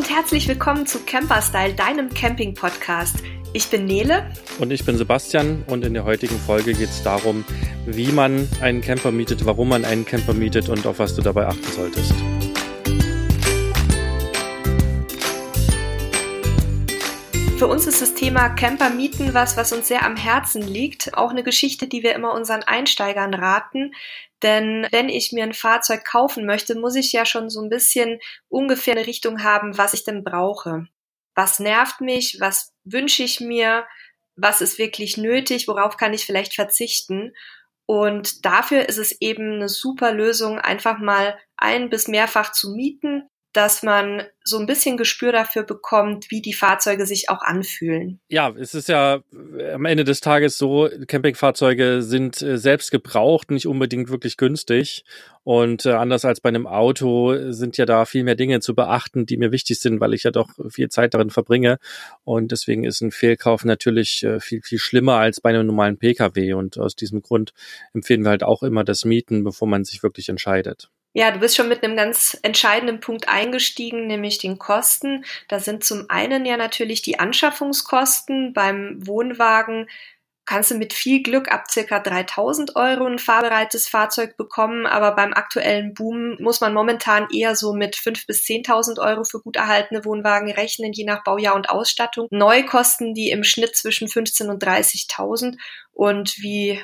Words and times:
und 0.00 0.08
herzlich 0.08 0.48
willkommen 0.48 0.86
zu 0.86 0.98
Camperstyle, 1.00 1.74
deinem 1.74 2.08
Camping-Podcast. 2.08 3.16
Ich 3.52 3.68
bin 3.68 3.84
Nele. 3.84 4.30
Und 4.58 4.70
ich 4.70 4.86
bin 4.86 4.96
Sebastian 4.96 5.62
und 5.66 5.84
in 5.84 5.92
der 5.92 6.04
heutigen 6.04 6.38
Folge 6.38 6.72
geht 6.72 6.88
es 6.88 7.02
darum, 7.02 7.44
wie 7.84 8.10
man 8.10 8.48
einen 8.62 8.80
Camper 8.80 9.10
mietet, 9.10 9.44
warum 9.44 9.68
man 9.68 9.84
einen 9.84 10.06
Camper 10.06 10.32
mietet 10.32 10.70
und 10.70 10.86
auf 10.86 11.00
was 11.00 11.14
du 11.16 11.20
dabei 11.20 11.48
achten 11.48 11.70
solltest. 11.70 12.14
Für 17.60 17.66
uns 17.66 17.86
ist 17.86 18.00
das 18.00 18.14
Thema 18.14 18.48
Camper 18.48 18.88
mieten 18.88 19.34
was, 19.34 19.58
was 19.58 19.74
uns 19.74 19.86
sehr 19.86 20.06
am 20.06 20.16
Herzen 20.16 20.62
liegt. 20.62 21.12
Auch 21.12 21.28
eine 21.28 21.42
Geschichte, 21.42 21.88
die 21.88 22.02
wir 22.02 22.14
immer 22.14 22.32
unseren 22.32 22.62
Einsteigern 22.62 23.34
raten. 23.34 23.92
Denn 24.42 24.88
wenn 24.92 25.10
ich 25.10 25.32
mir 25.32 25.44
ein 25.44 25.52
Fahrzeug 25.52 26.06
kaufen 26.06 26.46
möchte, 26.46 26.74
muss 26.74 26.96
ich 26.96 27.12
ja 27.12 27.26
schon 27.26 27.50
so 27.50 27.60
ein 27.60 27.68
bisschen 27.68 28.18
ungefähr 28.48 28.96
eine 28.96 29.06
Richtung 29.06 29.44
haben, 29.44 29.76
was 29.76 29.92
ich 29.92 30.04
denn 30.04 30.24
brauche. 30.24 30.86
Was 31.34 31.58
nervt 31.58 32.00
mich? 32.00 32.38
Was 32.40 32.72
wünsche 32.84 33.24
ich 33.24 33.40
mir? 33.40 33.84
Was 34.36 34.62
ist 34.62 34.78
wirklich 34.78 35.18
nötig? 35.18 35.68
Worauf 35.68 35.98
kann 35.98 36.14
ich 36.14 36.24
vielleicht 36.24 36.54
verzichten? 36.54 37.34
Und 37.84 38.46
dafür 38.46 38.88
ist 38.88 38.96
es 38.96 39.20
eben 39.20 39.56
eine 39.56 39.68
super 39.68 40.14
Lösung, 40.14 40.58
einfach 40.58 40.98
mal 40.98 41.38
ein 41.58 41.90
bis 41.90 42.08
mehrfach 42.08 42.52
zu 42.52 42.70
mieten 42.70 43.28
dass 43.52 43.82
man 43.82 44.22
so 44.44 44.58
ein 44.58 44.66
bisschen 44.66 44.96
Gespür 44.96 45.32
dafür 45.32 45.64
bekommt, 45.64 46.30
wie 46.30 46.40
die 46.40 46.52
Fahrzeuge 46.52 47.04
sich 47.04 47.28
auch 47.28 47.42
anfühlen. 47.42 48.20
Ja, 48.28 48.54
es 48.56 48.74
ist 48.74 48.88
ja 48.88 49.22
am 49.74 49.84
Ende 49.84 50.04
des 50.04 50.20
Tages 50.20 50.56
so, 50.56 50.88
Campingfahrzeuge 51.06 52.02
sind 52.02 52.40
äh, 52.42 52.58
selbst 52.58 52.90
gebraucht, 52.90 53.50
nicht 53.50 53.66
unbedingt 53.66 54.08
wirklich 54.08 54.36
günstig. 54.36 55.04
Und 55.42 55.86
äh, 55.86 55.92
anders 55.92 56.24
als 56.24 56.40
bei 56.40 56.48
einem 56.48 56.66
Auto 56.66 57.50
sind 57.50 57.76
ja 57.76 57.86
da 57.86 58.04
viel 58.04 58.24
mehr 58.24 58.34
Dinge 58.34 58.60
zu 58.60 58.74
beachten, 58.74 59.26
die 59.26 59.36
mir 59.36 59.52
wichtig 59.52 59.80
sind, 59.80 60.00
weil 60.00 60.14
ich 60.14 60.22
ja 60.22 60.30
doch 60.30 60.50
viel 60.68 60.88
Zeit 60.90 61.14
darin 61.14 61.30
verbringe. 61.30 61.78
Und 62.24 62.52
deswegen 62.52 62.84
ist 62.84 63.00
ein 63.00 63.10
Fehlkauf 63.10 63.64
natürlich 63.64 64.22
äh, 64.22 64.38
viel, 64.38 64.62
viel 64.62 64.78
schlimmer 64.78 65.16
als 65.16 65.40
bei 65.40 65.50
einem 65.50 65.66
normalen 65.66 65.98
Pkw. 65.98 66.52
Und 66.52 66.78
aus 66.78 66.94
diesem 66.94 67.22
Grund 67.22 67.52
empfehlen 67.94 68.22
wir 68.22 68.30
halt 68.30 68.44
auch 68.44 68.62
immer 68.62 68.84
das 68.84 69.04
Mieten, 69.04 69.42
bevor 69.42 69.66
man 69.66 69.84
sich 69.84 70.02
wirklich 70.02 70.28
entscheidet. 70.28 70.90
Ja, 71.12 71.32
du 71.32 71.40
bist 71.40 71.56
schon 71.56 71.68
mit 71.68 71.82
einem 71.82 71.96
ganz 71.96 72.38
entscheidenden 72.42 73.00
Punkt 73.00 73.28
eingestiegen, 73.28 74.06
nämlich 74.06 74.38
den 74.38 74.58
Kosten. 74.58 75.24
Da 75.48 75.58
sind 75.58 75.84
zum 75.84 76.06
einen 76.08 76.46
ja 76.46 76.56
natürlich 76.56 77.02
die 77.02 77.18
Anschaffungskosten. 77.18 78.52
Beim 78.52 79.04
Wohnwagen 79.04 79.88
kannst 80.46 80.70
du 80.70 80.76
mit 80.76 80.92
viel 80.92 81.22
Glück 81.22 81.50
ab 81.52 81.70
circa 81.70 82.00
3000 82.00 82.76
Euro 82.76 83.06
ein 83.06 83.18
fahrbereites 83.18 83.88
Fahrzeug 83.88 84.36
bekommen, 84.36 84.86
aber 84.86 85.14
beim 85.14 85.32
aktuellen 85.32 85.94
Boom 85.94 86.36
muss 86.40 86.60
man 86.60 86.74
momentan 86.74 87.28
eher 87.32 87.54
so 87.54 87.72
mit 87.72 87.96
5.000 87.96 88.26
bis 88.26 88.44
10.000 88.44 89.00
Euro 89.00 89.24
für 89.24 89.40
gut 89.40 89.56
erhaltene 89.56 90.04
Wohnwagen 90.04 90.50
rechnen, 90.50 90.92
je 90.92 91.04
nach 91.04 91.24
Baujahr 91.24 91.54
und 91.54 91.70
Ausstattung. 91.70 92.26
Neu 92.30 92.64
kosten 92.64 93.14
die 93.14 93.30
im 93.30 93.44
Schnitt 93.44 93.76
zwischen 93.76 94.08
15.000 94.08 94.48
und 94.48 94.64
30.000 94.64 95.56
und 95.92 96.38
wie 96.38 96.80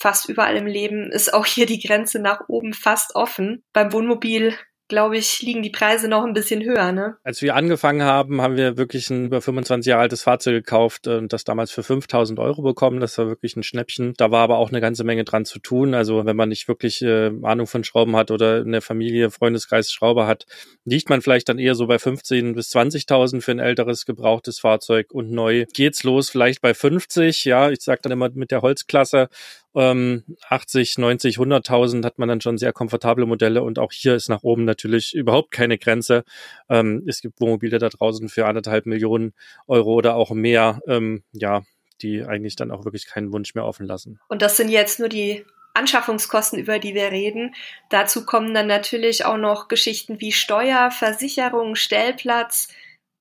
fast 0.00 0.28
überall 0.28 0.56
im 0.56 0.66
Leben 0.66 1.12
ist 1.12 1.32
auch 1.32 1.46
hier 1.46 1.66
die 1.66 1.80
Grenze 1.80 2.18
nach 2.18 2.48
oben 2.48 2.72
fast 2.72 3.14
offen. 3.14 3.62
Beim 3.72 3.92
Wohnmobil 3.92 4.54
glaube 4.90 5.16
ich, 5.16 5.40
liegen 5.40 5.62
die 5.62 5.70
Preise 5.70 6.08
noch 6.08 6.24
ein 6.24 6.34
bisschen 6.34 6.62
höher. 6.62 6.92
Ne? 6.92 7.16
Als 7.24 7.40
wir 7.40 7.54
angefangen 7.54 8.02
haben, 8.02 8.42
haben 8.42 8.56
wir 8.56 8.76
wirklich 8.76 9.08
ein 9.08 9.26
über 9.26 9.40
25 9.40 9.88
Jahre 9.88 10.02
altes 10.02 10.24
Fahrzeug 10.24 10.52
gekauft 10.52 11.06
und 11.06 11.32
das 11.32 11.44
damals 11.44 11.70
für 11.70 11.82
5000 11.82 12.38
Euro 12.38 12.60
bekommen. 12.60 13.00
Das 13.00 13.16
war 13.16 13.28
wirklich 13.28 13.56
ein 13.56 13.62
Schnäppchen. 13.62 14.12
Da 14.18 14.30
war 14.30 14.42
aber 14.42 14.58
auch 14.58 14.68
eine 14.68 14.82
ganze 14.82 15.04
Menge 15.04 15.24
dran 15.24 15.46
zu 15.46 15.60
tun. 15.60 15.94
Also 15.94 16.26
wenn 16.26 16.36
man 16.36 16.50
nicht 16.50 16.68
wirklich 16.68 17.00
äh, 17.00 17.30
Ahnung 17.42 17.66
von 17.66 17.84
Schrauben 17.84 18.16
hat 18.16 18.30
oder 18.30 18.60
in 18.60 18.72
der 18.72 18.82
Familie, 18.82 19.30
Freundeskreis 19.30 19.90
Schrauber 19.90 20.26
hat, 20.26 20.44
liegt 20.84 21.08
man 21.08 21.22
vielleicht 21.22 21.48
dann 21.48 21.58
eher 21.58 21.76
so 21.76 21.86
bei 21.86 21.98
15 21.98 22.54
bis 22.54 22.74
20.000 22.74 23.40
für 23.40 23.52
ein 23.52 23.60
älteres 23.60 24.04
gebrauchtes 24.04 24.58
Fahrzeug 24.58 25.12
und 25.12 25.30
neu 25.30 25.64
geht's 25.72 26.02
los 26.02 26.28
vielleicht 26.28 26.60
bei 26.60 26.74
50. 26.74 27.44
Ja, 27.44 27.70
ich 27.70 27.80
sage 27.80 28.00
dann 28.02 28.12
immer 28.12 28.28
mit 28.34 28.50
der 28.50 28.62
Holzklasse 28.62 29.28
ähm, 29.74 30.24
80, 30.48 30.98
90, 30.98 31.38
100.000 31.38 32.04
hat 32.04 32.18
man 32.18 32.28
dann 32.28 32.40
schon 32.40 32.58
sehr 32.58 32.72
komfortable 32.72 33.26
Modelle 33.26 33.62
und 33.62 33.78
auch 33.78 33.92
hier 33.92 34.14
ist 34.14 34.28
nach 34.28 34.42
oben 34.42 34.64
natürlich 34.64 35.14
überhaupt 35.14 35.50
keine 35.50 35.78
Grenze. 35.78 36.24
Ähm, 36.68 37.04
es 37.06 37.20
gibt 37.20 37.40
Wohnmobile 37.40 37.78
da 37.78 37.88
draußen 37.88 38.28
für 38.28 38.46
anderthalb 38.46 38.86
Millionen 38.86 39.32
Euro 39.66 39.94
oder 39.94 40.16
auch 40.16 40.30
mehr, 40.30 40.80
ähm, 40.86 41.22
ja, 41.32 41.62
die 42.02 42.24
eigentlich 42.24 42.56
dann 42.56 42.70
auch 42.70 42.84
wirklich 42.84 43.06
keinen 43.06 43.32
Wunsch 43.32 43.54
mehr 43.54 43.64
offen 43.64 43.86
lassen. 43.86 44.18
Und 44.28 44.42
das 44.42 44.56
sind 44.56 44.70
jetzt 44.70 44.98
nur 44.98 45.08
die 45.08 45.44
Anschaffungskosten, 45.74 46.58
über 46.58 46.78
die 46.78 46.94
wir 46.94 47.12
reden. 47.12 47.54
Dazu 47.90 48.24
kommen 48.24 48.54
dann 48.54 48.66
natürlich 48.66 49.24
auch 49.24 49.36
noch 49.36 49.68
Geschichten 49.68 50.20
wie 50.20 50.32
Steuer, 50.32 50.90
Versicherung, 50.90 51.76
Stellplatz, 51.76 52.68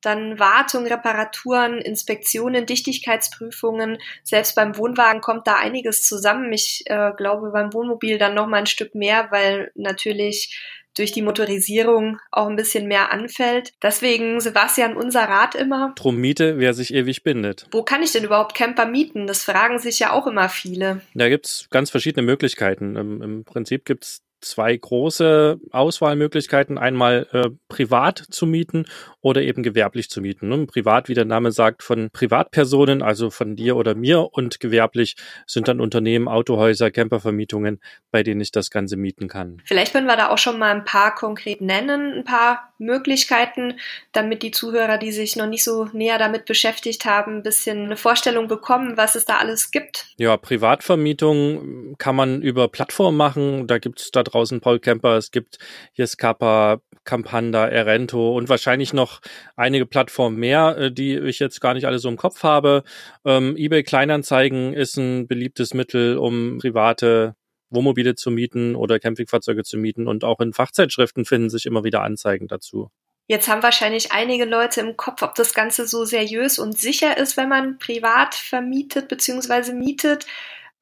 dann 0.02 0.40
Wartung, 0.40 0.86
Reparaturen, 0.86 1.80
Inspektionen, 1.80 2.66
Dichtigkeitsprüfungen. 2.66 3.98
Selbst 4.24 4.56
beim 4.56 4.78
Wohnwagen 4.78 5.22
kommt 5.22 5.48
da 5.48 5.56
einiges 5.56 6.04
zusammen. 6.04 6.52
Ich 6.54 6.84
äh, 6.86 7.12
glaube 7.18 7.52
beim 7.52 7.74
Wohnmobil 7.74 8.18
dann 8.18 8.36
noch 8.36 8.48
mal 8.48 8.58
ein 8.58 8.66
Stück 8.66 8.96
mehr, 8.96 9.28
weil 9.32 9.72
natürlich 9.76 10.58
durch 10.98 11.12
die 11.12 11.22
Motorisierung 11.22 12.20
auch 12.32 12.48
ein 12.48 12.56
bisschen 12.56 12.88
mehr 12.88 13.12
anfällt. 13.12 13.74
Deswegen, 13.82 14.42
Sebastian, 14.42 14.98
unser 14.98 15.24
Rat 15.24 15.56
immer. 15.56 15.94
Drum 15.96 16.18
Miete, 16.18 16.58
wer 16.58 16.74
sich 16.74 16.94
ewig 16.94 17.24
bindet. 17.24 17.68
Wo 17.72 17.84
kann 17.84 18.04
ich 18.04 18.12
denn 18.12 18.24
überhaupt 18.24 18.56
Camper 18.56 18.86
mieten? 18.86 19.28
Das 19.28 19.44
fragen 19.44 19.80
sich 19.80 20.00
ja 20.00 20.12
auch 20.12 20.28
immer 20.28 20.50
viele. 20.50 21.02
Da 21.14 21.30
gibt's 21.30 21.68
ganz 21.70 21.90
verschiedene 21.90 22.26
Möglichkeiten. 22.26 22.96
Im, 22.96 23.22
im 23.22 23.44
Prinzip 23.46 23.86
gibt's 23.86 24.24
zwei 24.42 24.76
große 24.76 25.60
Auswahlmöglichkeiten. 25.72 26.78
Einmal 26.78 27.28
äh, 27.32 27.50
privat 27.68 28.20
zu 28.30 28.46
mieten 28.46 28.86
oder 29.22 29.42
eben 29.42 29.64
gewerblich 29.64 30.10
zu 30.10 30.22
mieten. 30.22 30.50
Ne? 30.50 30.66
Privat, 30.66 31.10
wie 31.10 31.14
der 31.14 31.26
Name 31.26 31.52
sagt, 31.52 31.84
von 31.84 32.10
Privatpersonen, 32.12 33.02
also 33.02 33.30
von 33.30 33.56
dir 33.56 33.76
oder 33.76 33.96
mir 33.96 34.30
und 34.32 34.60
gewerblich 34.60 35.16
sind 35.46 35.68
dann 35.68 35.82
Unternehmen, 35.82 36.28
Autohäuser, 36.28 36.92
Campervermietungen, 36.92 37.80
bei 38.12 38.24
denen 38.24 38.42
ich 38.42 38.52
das 38.52 38.70
Ganze 38.70 38.98
mieten 38.98 39.28
kann. 39.28 39.62
Vielleicht 39.66 39.94
können 39.94 40.08
wir 40.08 40.16
da 40.16 40.30
auch 40.30 40.38
schon 40.38 40.58
mal 40.58 40.74
ein 40.74 40.86
paar 40.86 41.16
konkret 41.16 41.62
nennen, 41.62 42.14
ein 42.14 42.24
paar 42.24 42.74
Möglichkeiten, 42.78 43.78
damit 44.14 44.42
die 44.42 44.52
Zuhörer, 44.52 44.98
die 44.98 45.12
sich 45.12 45.36
noch 45.36 45.48
nicht 45.48 45.64
so 45.64 45.86
näher 45.92 46.18
damit 46.18 46.46
beschäftigt 46.46 47.06
haben, 47.06 47.38
ein 47.38 47.44
bisschen 47.44 47.86
eine 47.86 47.98
Vorstellung 47.98 48.48
bekommen, 48.48 48.96
was 48.96 49.16
es 49.16 49.26
da 49.26 49.38
alles 49.38 49.72
gibt. 49.72 50.08
Ja, 50.18 50.38
Privatvermietung 50.38 51.96
kann 51.98 52.16
man 52.16 52.42
über 52.42 52.70
Plattformen 52.70 53.18
machen. 53.18 53.68
Da 53.68 53.80
gibt 53.80 54.00
es 54.00 54.12
da 54.12 54.24
draußen 54.30 54.62
Paul 54.62 54.80
Camper, 54.80 55.18
es 55.18 55.32
gibt 55.32 55.58
Yescapa, 55.98 56.82
Campanda, 57.04 57.68
Erento 57.68 58.36
und 58.36 58.50
wahrscheinlich 58.50 58.94
noch 58.94 59.22
einige 59.56 59.86
Plattformen 59.86 60.38
mehr, 60.38 60.78
äh, 60.78 60.92
die 60.92 61.18
ich 61.18 61.40
jetzt 61.40 61.60
gar 61.62 61.74
nicht 61.74 61.86
alle 61.86 62.00
so 62.00 62.10
im 62.10 62.18
Kopf 62.18 62.44
habe. 62.44 62.84
Ähm, 63.26 63.56
eBay 63.58 63.84
Kleinanzeigen 63.84 64.74
ist 64.74 64.98
ein 64.98 65.28
beliebtes 65.28 65.74
Mittel, 65.74 66.18
um 66.18 66.60
private 66.60 67.36
Wohnmobile 67.70 68.16
zu 68.16 68.32
mieten 68.32 68.76
oder 68.76 69.00
Campingfahrzeuge 69.00 69.64
zu 69.64 69.78
mieten 69.78 70.08
und 70.08 70.24
auch 70.24 70.40
in 70.40 70.54
Fachzeitschriften 70.54 71.26
finden 71.26 71.50
sich 71.50 71.66
immer 71.66 71.84
wieder 71.84 72.02
Anzeigen 72.02 72.48
dazu. 72.48 72.90
Jetzt 73.28 73.48
haben 73.48 73.62
wahrscheinlich 73.62 74.12
einige 74.12 74.46
Leute 74.46 74.82
im 74.82 74.98
Kopf, 74.98 75.22
ob 75.22 75.36
das 75.36 75.54
Ganze 75.54 75.86
so 75.86 76.04
seriös 76.04 76.58
und 76.58 76.80
sicher 76.80 77.18
ist, 77.18 77.38
wenn 77.38 77.48
man 77.48 77.78
privat 77.78 78.34
vermietet 78.34 79.08
bzw. 79.08 79.74
mietet. 79.74 80.26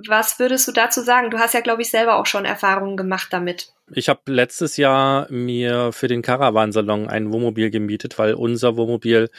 Was 0.05 0.37
würdest 0.37 0.67
du 0.67 0.71
dazu 0.71 1.01
sagen? 1.01 1.31
Du 1.31 1.39
hast 1.39 1.55
ja, 1.55 1.61
glaube 1.61 1.81
ich, 1.81 1.89
selber 1.89 2.17
auch 2.17 2.27
schon 2.27 2.45
Erfahrungen 2.45 2.97
gemacht 2.97 3.29
damit. 3.31 3.73
Ich 3.91 4.09
habe 4.09 4.19
letztes 4.27 4.77
Jahr 4.77 5.31
mir 5.31 5.91
für 5.91 6.07
den 6.07 6.21
Caravansalon 6.21 7.07
ein 7.07 7.31
Wohnmobil 7.31 7.71
gemietet, 7.71 8.19
weil 8.19 8.35
unser 8.35 8.77
Wohnmobil 8.77 9.29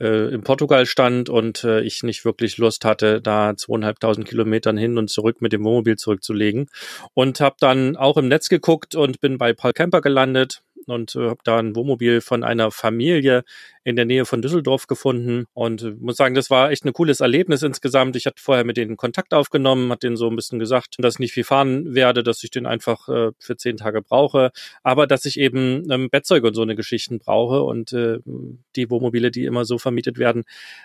äh, 0.00 0.34
in 0.34 0.42
Portugal 0.42 0.86
stand 0.86 1.28
und 1.28 1.62
äh, 1.62 1.82
ich 1.82 2.02
nicht 2.02 2.24
wirklich 2.24 2.58
Lust 2.58 2.84
hatte, 2.84 3.20
da 3.20 3.54
zweieinhalbtausend 3.56 4.26
Kilometern 4.26 4.76
hin 4.76 4.98
und 4.98 5.10
zurück 5.10 5.40
mit 5.40 5.52
dem 5.52 5.62
Wohnmobil 5.62 5.96
zurückzulegen. 5.96 6.70
Und 7.14 7.40
habe 7.40 7.56
dann 7.60 7.96
auch 7.96 8.16
im 8.16 8.26
Netz 8.26 8.48
geguckt 8.48 8.96
und 8.96 9.20
bin 9.20 9.38
bei 9.38 9.52
Paul 9.52 9.74
Camper 9.74 10.00
gelandet 10.00 10.62
und 10.86 11.14
äh, 11.14 11.28
habe 11.28 11.40
da 11.44 11.58
ein 11.58 11.76
Wohnmobil 11.76 12.20
von 12.20 12.42
einer 12.42 12.70
Familie 12.70 13.44
in 13.82 13.96
der 13.96 14.04
Nähe 14.04 14.26
von 14.26 14.42
Düsseldorf 14.42 14.86
gefunden 14.86 15.46
und 15.54 15.82
äh, 15.82 15.90
muss 15.98 16.16
sagen, 16.16 16.34
das 16.34 16.50
war 16.50 16.70
echt 16.70 16.84
ein 16.84 16.92
cooles 16.92 17.20
Erlebnis 17.20 17.62
insgesamt. 17.62 18.16
Ich 18.16 18.26
hatte 18.26 18.42
vorher 18.42 18.64
mit 18.64 18.76
denen 18.76 18.96
Kontakt 18.96 19.32
aufgenommen, 19.32 19.90
hat 19.90 20.02
denen 20.02 20.16
so 20.16 20.28
ein 20.28 20.36
bisschen 20.36 20.58
gesagt, 20.58 20.96
dass 20.98 21.14
ich 21.14 21.20
nicht 21.20 21.32
viel 21.32 21.44
fahren 21.44 21.94
werde, 21.94 22.22
dass 22.22 22.42
ich 22.42 22.50
den 22.50 22.66
einfach 22.66 23.08
äh, 23.08 23.30
für 23.38 23.56
zehn 23.56 23.76
Tage 23.76 24.02
brauche, 24.02 24.50
aber 24.82 25.06
dass 25.06 25.24
ich 25.24 25.38
eben 25.38 25.90
ähm, 25.90 26.10
Bettzeug 26.10 26.44
und 26.44 26.54
so 26.54 26.62
eine 26.62 26.76
Geschichten 26.76 27.18
brauche 27.18 27.62
und 27.62 27.92
äh, 27.92 28.18
die 28.76 28.90
Wohnmobile, 28.90 29.30
die 29.30 29.44
immer 29.44 29.64
so 29.64 29.78
vermietet 29.78 30.18
werden, 30.18 30.44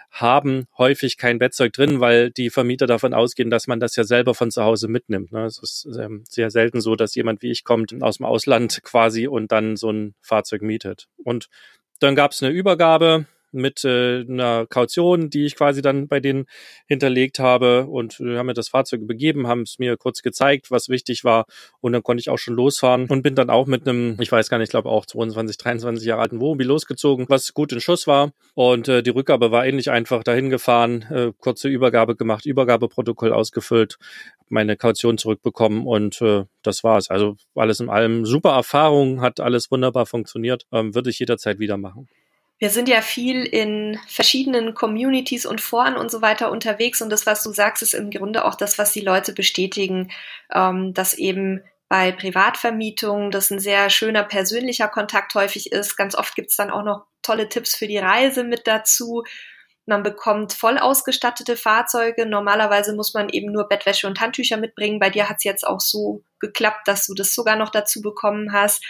haben 0.09 0.65
häufig 0.77 1.17
kein 1.17 1.39
Bettzeug 1.39 1.73
drin, 1.73 1.99
weil 1.99 2.31
die 2.31 2.49
Vermieter 2.49 2.87
davon 2.87 3.13
ausgehen, 3.13 3.49
dass 3.49 3.67
man 3.67 3.79
das 3.79 3.95
ja 3.95 4.05
selber 4.05 4.33
von 4.33 4.51
zu 4.51 4.63
Hause 4.63 4.87
mitnimmt. 4.87 5.33
Ne? 5.33 5.45
Es 5.45 5.59
ist 5.59 5.87
ähm, 5.99 6.23
sehr 6.29 6.49
selten 6.49 6.79
so, 6.79 6.95
dass 6.95 7.15
jemand 7.15 7.41
wie 7.41 7.51
ich 7.51 7.65
kommt 7.65 8.01
aus 8.01 8.17
dem 8.17 8.25
Ausland 8.25 8.81
quasi 8.83 9.27
und 9.27 9.51
dann 9.51 9.75
so 9.75 9.91
ein 9.91 10.15
Fahrzeug 10.21 10.61
mietet. 10.61 11.07
Und 11.23 11.49
dann 11.99 12.15
gab 12.15 12.31
es 12.31 12.43
eine 12.43 12.51
Übergabe 12.51 13.25
mit 13.55 13.83
äh, 13.85 14.25
einer 14.29 14.67
Kaution, 14.67 15.29
die 15.29 15.45
ich 15.45 15.55
quasi 15.55 15.81
dann 15.81 16.07
bei 16.07 16.19
denen 16.19 16.45
hinterlegt 16.87 17.39
habe. 17.39 17.87
Und 17.87 18.19
äh, 18.19 18.37
haben 18.37 18.45
mir 18.45 18.53
das 18.53 18.69
Fahrzeug 18.69 19.07
begeben, 19.07 19.47
haben 19.47 19.61
es 19.61 19.79
mir 19.79 19.97
kurz 19.97 20.21
gezeigt, 20.21 20.69
was 20.69 20.89
wichtig 20.89 21.23
war. 21.23 21.45
Und 21.79 21.93
dann 21.93 22.03
konnte 22.03 22.21
ich 22.21 22.29
auch 22.29 22.37
schon 22.37 22.55
losfahren 22.55 23.07
und 23.07 23.23
bin 23.23 23.35
dann 23.35 23.49
auch 23.49 23.65
mit 23.65 23.87
einem, 23.87 24.17
ich 24.19 24.31
weiß 24.31 24.49
gar 24.49 24.57
nicht, 24.57 24.67
ich 24.67 24.71
glaube 24.71 24.89
auch 24.89 25.05
22, 25.05 25.57
23 25.57 26.05
Jahre 26.05 26.21
alten 26.21 26.39
Wohnmobil 26.39 26.67
losgezogen, 26.67 27.25
was 27.29 27.53
gut 27.53 27.71
in 27.71 27.79
Schuss 27.79 28.07
war. 28.07 28.31
Und 28.53 28.87
äh, 28.87 29.01
die 29.01 29.09
Rückgabe 29.09 29.51
war 29.51 29.65
ähnlich 29.65 29.89
einfach 29.89 30.23
dahin 30.23 30.49
gefahren, 30.49 31.03
äh, 31.09 31.31
kurze 31.39 31.69
Übergabe 31.69 32.15
gemacht, 32.15 32.45
Übergabeprotokoll 32.45 33.31
ausgefüllt, 33.31 33.97
meine 34.49 34.77
Kaution 34.77 35.17
zurückbekommen 35.17 35.85
und 35.85 36.21
äh, 36.21 36.43
das 36.61 36.83
war's. 36.83 37.09
Also 37.09 37.35
alles 37.55 37.79
in 37.79 37.89
allem 37.89 38.25
super 38.25 38.51
Erfahrung, 38.51 39.21
hat 39.21 39.39
alles 39.39 39.71
wunderbar 39.71 40.05
funktioniert, 40.05 40.65
ähm, 40.71 40.93
würde 40.93 41.09
ich 41.09 41.19
jederzeit 41.19 41.59
wieder 41.59 41.77
machen. 41.77 42.07
Wir 42.57 42.69
sind 42.69 42.87
ja 42.87 43.01
viel 43.01 43.43
in 43.43 43.99
verschiedenen 44.07 44.73
Communities 44.73 45.45
und 45.45 45.59
Foren 45.59 45.97
und 45.97 46.09
so 46.09 46.21
weiter 46.21 46.51
unterwegs 46.51 47.01
und 47.01 47.09
das, 47.09 47.25
was 47.25 47.43
du 47.43 47.51
sagst, 47.51 47.83
ist 47.83 47.93
im 47.93 48.11
Grunde 48.11 48.45
auch 48.45 48.55
das, 48.55 48.77
was 48.77 48.93
die 48.93 49.01
Leute 49.01 49.33
bestätigen, 49.33 50.11
ähm, 50.53 50.93
dass 50.93 51.13
eben 51.15 51.61
bei 51.89 52.11
Privatvermietung 52.11 53.29
das 53.29 53.51
ein 53.51 53.59
sehr 53.59 53.89
schöner 53.89 54.23
persönlicher 54.23 54.87
Kontakt 54.87 55.35
häufig 55.35 55.71
ist. 55.71 55.97
Ganz 55.97 56.15
oft 56.15 56.35
gibt's 56.35 56.55
dann 56.55 56.71
auch 56.71 56.83
noch 56.83 57.05
tolle 57.21 57.49
Tipps 57.49 57.75
für 57.75 57.87
die 57.87 57.97
Reise 57.97 58.43
mit 58.43 58.67
dazu. 58.67 59.23
Man 59.85 60.03
bekommt 60.03 60.53
voll 60.53 60.77
ausgestattete 60.77 61.55
Fahrzeuge. 61.55 62.25
Normalerweise 62.25 62.95
muss 62.95 63.13
man 63.13 63.29
eben 63.29 63.51
nur 63.51 63.67
Bettwäsche 63.67 64.07
und 64.07 64.19
Handtücher 64.19 64.57
mitbringen. 64.57 64.99
Bei 64.99 65.09
dir 65.09 65.29
hat 65.29 65.37
es 65.37 65.43
jetzt 65.43 65.65
auch 65.65 65.79
so 65.79 66.23
geklappt, 66.39 66.87
dass 66.87 67.05
du 67.05 67.13
das 67.13 67.35
sogar 67.35 67.55
noch 67.55 67.69
dazu 67.69 68.01
bekommen 68.01 68.51
hast. 68.51 68.83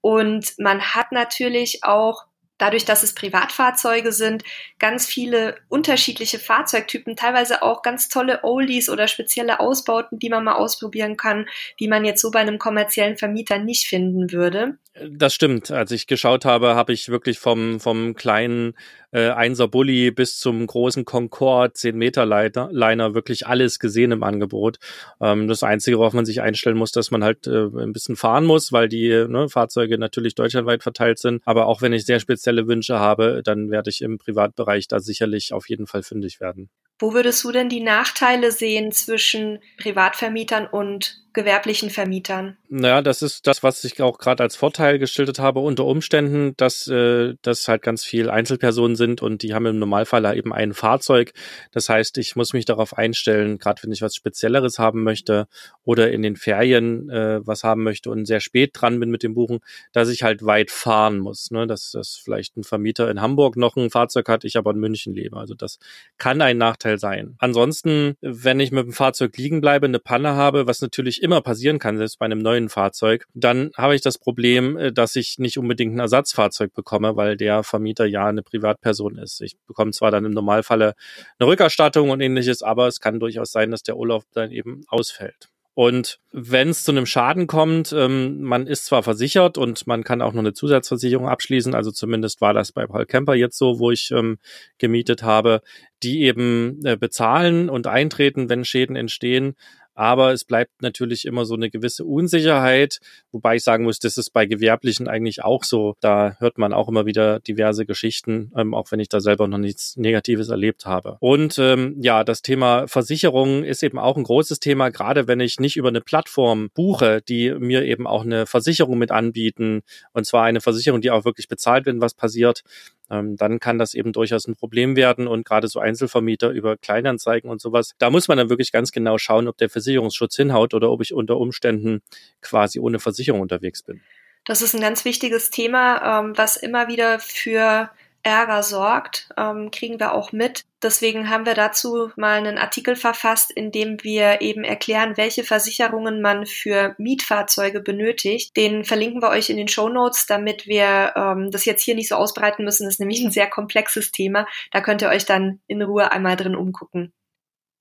Und 0.00 0.54
man 0.58 0.80
hat 0.94 1.12
natürlich 1.12 1.84
auch 1.84 2.24
dadurch, 2.60 2.84
dass 2.84 3.02
es 3.02 3.14
Privatfahrzeuge 3.14 4.12
sind, 4.12 4.44
ganz 4.78 5.06
viele 5.06 5.56
unterschiedliche 5.68 6.38
Fahrzeugtypen, 6.38 7.16
teilweise 7.16 7.62
auch 7.62 7.82
ganz 7.82 8.08
tolle 8.08 8.44
Oldies 8.44 8.88
oder 8.88 9.08
spezielle 9.08 9.60
Ausbauten, 9.60 10.18
die 10.18 10.28
man 10.28 10.44
mal 10.44 10.54
ausprobieren 10.54 11.16
kann, 11.16 11.46
die 11.80 11.88
man 11.88 12.04
jetzt 12.04 12.20
so 12.20 12.30
bei 12.30 12.40
einem 12.40 12.58
kommerziellen 12.58 13.16
Vermieter 13.16 13.58
nicht 13.58 13.86
finden 13.86 14.30
würde. 14.32 14.78
Das 15.08 15.34
stimmt. 15.34 15.70
Als 15.70 15.92
ich 15.92 16.06
geschaut 16.06 16.44
habe, 16.44 16.74
habe 16.74 16.92
ich 16.92 17.08
wirklich 17.08 17.38
vom, 17.38 17.80
vom 17.80 18.14
kleinen 18.14 18.74
äh, 19.12 19.30
Einser 19.30 19.68
Bulli 19.68 20.10
bis 20.10 20.38
zum 20.38 20.66
großen 20.66 21.04
Concorde 21.04 21.72
10 21.72 21.96
Meter 21.96 22.26
Liner 22.26 23.14
wirklich 23.14 23.46
alles 23.46 23.78
gesehen 23.78 24.12
im 24.12 24.22
Angebot. 24.22 24.78
Ähm, 25.20 25.48
das 25.48 25.62
Einzige, 25.62 25.98
worauf 25.98 26.12
man 26.12 26.26
sich 26.26 26.42
einstellen 26.42 26.76
muss, 26.76 26.92
dass 26.92 27.10
man 27.10 27.24
halt 27.24 27.46
äh, 27.46 27.66
ein 27.66 27.92
bisschen 27.92 28.16
fahren 28.16 28.44
muss, 28.44 28.72
weil 28.72 28.88
die 28.88 29.08
ne, 29.08 29.48
Fahrzeuge 29.48 29.96
natürlich 29.96 30.34
deutschlandweit 30.34 30.82
verteilt 30.82 31.18
sind. 31.18 31.40
Aber 31.46 31.66
auch 31.66 31.82
wenn 31.82 31.92
ich 31.92 32.04
sehr 32.04 32.20
spezielle 32.20 32.66
Wünsche 32.66 32.98
habe, 32.98 33.42
dann 33.42 33.70
werde 33.70 33.90
ich 33.90 34.02
im 34.02 34.18
Privatbereich 34.18 34.86
da 34.88 35.00
sicherlich 35.00 35.52
auf 35.52 35.68
jeden 35.68 35.86
Fall 35.86 36.02
fündig 36.02 36.40
werden. 36.40 36.68
Wo 37.00 37.14
würdest 37.14 37.42
du 37.44 37.50
denn 37.50 37.70
die 37.70 37.80
Nachteile 37.80 38.52
sehen 38.52 38.92
zwischen 38.92 39.58
Privatvermietern 39.78 40.66
und 40.66 41.20
gewerblichen 41.32 41.90
Vermietern? 41.90 42.56
Naja, 42.68 43.02
das 43.02 43.22
ist 43.22 43.46
das, 43.46 43.62
was 43.62 43.84
ich 43.84 44.00
auch 44.02 44.18
gerade 44.18 44.42
als 44.42 44.56
Vorteil 44.56 44.98
geschildert 44.98 45.38
habe, 45.38 45.60
unter 45.60 45.84
Umständen, 45.84 46.54
dass 46.56 46.86
äh, 46.88 47.34
das 47.42 47.68
halt 47.68 47.82
ganz 47.82 48.04
viel 48.04 48.30
Einzelpersonen 48.30 48.96
sind 48.96 49.22
und 49.22 49.42
die 49.42 49.54
haben 49.54 49.66
im 49.66 49.78
Normalfall 49.78 50.36
eben 50.36 50.52
ein 50.52 50.74
Fahrzeug. 50.74 51.32
Das 51.72 51.88
heißt, 51.88 52.18
ich 52.18 52.36
muss 52.36 52.52
mich 52.52 52.64
darauf 52.64 52.96
einstellen, 52.96 53.58
gerade 53.58 53.82
wenn 53.82 53.92
ich 53.92 54.02
was 54.02 54.14
Spezielleres 54.14 54.78
haben 54.78 55.02
möchte 55.02 55.46
oder 55.84 56.10
in 56.10 56.22
den 56.22 56.36
Ferien 56.36 57.08
äh, 57.10 57.40
was 57.46 57.64
haben 57.64 57.82
möchte 57.82 58.10
und 58.10 58.26
sehr 58.26 58.40
spät 58.40 58.70
dran 58.74 58.98
bin 58.98 59.10
mit 59.10 59.22
dem 59.22 59.34
Buchen, 59.34 59.60
dass 59.92 60.08
ich 60.08 60.22
halt 60.22 60.44
weit 60.44 60.70
fahren 60.70 61.18
muss. 61.18 61.50
Ne? 61.50 61.66
Dass, 61.66 61.92
dass 61.92 62.16
vielleicht 62.16 62.56
ein 62.56 62.64
Vermieter 62.64 63.10
in 63.10 63.20
Hamburg 63.20 63.56
noch 63.56 63.76
ein 63.76 63.90
Fahrzeug 63.90 64.28
hat, 64.28 64.44
ich 64.44 64.56
aber 64.56 64.72
in 64.72 64.78
München 64.78 65.14
lebe. 65.14 65.36
Also 65.36 65.54
das 65.54 65.78
kann 66.18 66.40
ein 66.42 66.58
Nachteil 66.58 66.89
sein. 66.98 67.36
Ansonsten, 67.38 68.14
wenn 68.20 68.60
ich 68.60 68.72
mit 68.72 68.84
dem 68.84 68.92
Fahrzeug 68.92 69.36
liegen 69.36 69.60
bleibe, 69.60 69.86
eine 69.86 69.98
Panne 69.98 70.34
habe, 70.34 70.66
was 70.66 70.80
natürlich 70.80 71.22
immer 71.22 71.40
passieren 71.40 71.78
kann, 71.78 71.98
selbst 71.98 72.18
bei 72.18 72.26
einem 72.26 72.38
neuen 72.38 72.68
Fahrzeug, 72.68 73.26
dann 73.34 73.70
habe 73.76 73.94
ich 73.94 74.00
das 74.00 74.18
Problem, 74.18 74.76
äh, 74.76 74.92
dass 74.92 75.16
ich 75.16 75.38
nicht 75.38 75.58
unbedingt 75.58 75.94
ein 75.94 76.00
Ersatzfahrzeug 76.00 76.72
bekomme, 76.74 77.16
weil 77.16 77.36
der 77.36 77.62
Vermieter 77.62 78.06
ja 78.06 78.26
eine 78.26 78.42
Privatperson 78.42 79.18
ist. 79.18 79.40
Ich 79.40 79.56
bekomme 79.66 79.92
zwar 79.92 80.10
dann 80.10 80.24
im 80.24 80.32
Normalfalle 80.32 80.94
eine 81.38 81.48
Rückerstattung 81.48 82.10
und 82.10 82.20
ähnliches, 82.20 82.62
aber 82.62 82.86
es 82.86 83.00
kann 83.00 83.20
durchaus 83.20 83.52
sein, 83.52 83.70
dass 83.70 83.82
der 83.82 83.96
Urlaub 83.96 84.24
dann 84.32 84.50
eben 84.50 84.82
ausfällt. 84.88 85.49
Und 85.74 86.18
wenn 86.32 86.68
es 86.68 86.84
zu 86.84 86.90
einem 86.90 87.06
Schaden 87.06 87.46
kommt, 87.46 87.92
ähm, 87.96 88.42
man 88.42 88.66
ist 88.66 88.86
zwar 88.86 89.02
versichert 89.02 89.56
und 89.56 89.86
man 89.86 90.02
kann 90.02 90.20
auch 90.20 90.32
noch 90.32 90.40
eine 90.40 90.52
Zusatzversicherung 90.52 91.28
abschließen, 91.28 91.74
also 91.74 91.92
zumindest 91.92 92.40
war 92.40 92.52
das 92.52 92.72
bei 92.72 92.86
Paul 92.86 93.06
Kemper 93.06 93.34
jetzt 93.34 93.56
so, 93.56 93.78
wo 93.78 93.90
ich 93.90 94.10
ähm, 94.10 94.38
gemietet 94.78 95.22
habe, 95.22 95.62
die 96.02 96.22
eben 96.22 96.84
äh, 96.84 96.96
bezahlen 96.96 97.70
und 97.70 97.86
eintreten, 97.86 98.48
wenn 98.48 98.64
Schäden 98.64 98.96
entstehen. 98.96 99.54
Aber 99.94 100.32
es 100.32 100.44
bleibt 100.44 100.82
natürlich 100.82 101.24
immer 101.24 101.44
so 101.44 101.54
eine 101.54 101.70
gewisse 101.70 102.04
Unsicherheit, 102.04 103.00
wobei 103.32 103.56
ich 103.56 103.64
sagen 103.64 103.84
muss, 103.84 103.98
das 103.98 104.16
ist 104.16 104.30
bei 104.30 104.46
Gewerblichen 104.46 105.08
eigentlich 105.08 105.44
auch 105.44 105.64
so. 105.64 105.94
Da 106.00 106.36
hört 106.38 106.58
man 106.58 106.72
auch 106.72 106.88
immer 106.88 107.06
wieder 107.06 107.40
diverse 107.40 107.86
Geschichten, 107.86 108.52
ähm, 108.56 108.74
auch 108.74 108.90
wenn 108.90 109.00
ich 109.00 109.08
da 109.08 109.20
selber 109.20 109.48
noch 109.48 109.58
nichts 109.58 109.96
Negatives 109.96 110.48
erlebt 110.48 110.86
habe. 110.86 111.16
Und 111.20 111.58
ähm, 111.58 111.96
ja, 112.00 112.24
das 112.24 112.42
Thema 112.42 112.86
Versicherung 112.88 113.64
ist 113.64 113.82
eben 113.82 113.98
auch 113.98 114.16
ein 114.16 114.24
großes 114.24 114.60
Thema, 114.60 114.90
gerade 114.90 115.28
wenn 115.28 115.40
ich 115.40 115.60
nicht 115.60 115.76
über 115.76 115.88
eine 115.88 116.00
Plattform 116.00 116.70
buche, 116.74 117.20
die 117.22 117.50
mir 117.50 117.84
eben 117.84 118.06
auch 118.06 118.24
eine 118.24 118.46
Versicherung 118.46 118.98
mit 118.98 119.10
anbieten. 119.10 119.82
Und 120.12 120.26
zwar 120.26 120.44
eine 120.44 120.60
Versicherung, 120.60 121.00
die 121.00 121.10
auch 121.10 121.24
wirklich 121.24 121.48
bezahlt, 121.48 121.86
wenn 121.86 122.00
was 122.00 122.14
passiert 122.14 122.62
dann 123.10 123.58
kann 123.58 123.78
das 123.78 123.94
eben 123.94 124.12
durchaus 124.12 124.46
ein 124.46 124.54
Problem 124.54 124.96
werden. 124.96 125.26
Und 125.26 125.44
gerade 125.44 125.68
so 125.68 125.80
Einzelvermieter 125.80 126.50
über 126.50 126.76
Kleinanzeigen 126.76 127.50
und 127.50 127.60
sowas, 127.60 127.94
da 127.98 128.10
muss 128.10 128.28
man 128.28 128.38
dann 128.38 128.48
wirklich 128.48 128.72
ganz 128.72 128.92
genau 128.92 129.18
schauen, 129.18 129.48
ob 129.48 129.58
der 129.58 129.68
Versicherungsschutz 129.68 130.36
hinhaut 130.36 130.74
oder 130.74 130.90
ob 130.90 131.02
ich 131.02 131.12
unter 131.12 131.36
Umständen 131.36 132.02
quasi 132.40 132.78
ohne 132.78 133.00
Versicherung 133.00 133.40
unterwegs 133.40 133.82
bin. 133.82 134.00
Das 134.46 134.62
ist 134.62 134.74
ein 134.74 134.80
ganz 134.80 135.04
wichtiges 135.04 135.50
Thema, 135.50 136.20
ähm, 136.20 136.32
was 136.36 136.56
immer 136.56 136.88
wieder 136.88 137.18
für 137.18 137.90
Ärger 138.22 138.62
sorgt, 138.62 139.28
ähm, 139.36 139.70
kriegen 139.70 139.98
wir 139.98 140.14
auch 140.14 140.32
mit. 140.32 140.64
Deswegen 140.82 141.30
haben 141.30 141.46
wir 141.46 141.54
dazu 141.54 142.10
mal 142.16 142.38
einen 142.38 142.58
Artikel 142.58 142.96
verfasst, 142.96 143.50
in 143.50 143.72
dem 143.72 144.02
wir 144.02 144.40
eben 144.40 144.64
erklären, 144.64 145.16
welche 145.16 145.44
Versicherungen 145.44 146.20
man 146.20 146.46
für 146.46 146.94
Mietfahrzeuge 146.98 147.80
benötigt. 147.80 148.56
Den 148.56 148.84
verlinken 148.84 149.22
wir 149.22 149.30
euch 149.30 149.50
in 149.50 149.56
den 149.56 149.68
Show 149.68 149.88
Notes, 149.88 150.26
damit 150.26 150.66
wir 150.66 151.14
ähm, 151.16 151.50
das 151.50 151.64
jetzt 151.64 151.82
hier 151.82 151.94
nicht 151.94 152.08
so 152.08 152.16
ausbreiten 152.16 152.64
müssen. 152.64 152.84
Das 152.84 152.94
ist 152.94 153.00
nämlich 153.00 153.22
ein 153.22 153.30
sehr 153.30 153.48
komplexes 153.48 154.12
Thema. 154.12 154.46
Da 154.70 154.80
könnt 154.80 155.02
ihr 155.02 155.08
euch 155.08 155.24
dann 155.24 155.60
in 155.66 155.82
Ruhe 155.82 156.12
einmal 156.12 156.36
drin 156.36 156.56
umgucken. 156.56 157.12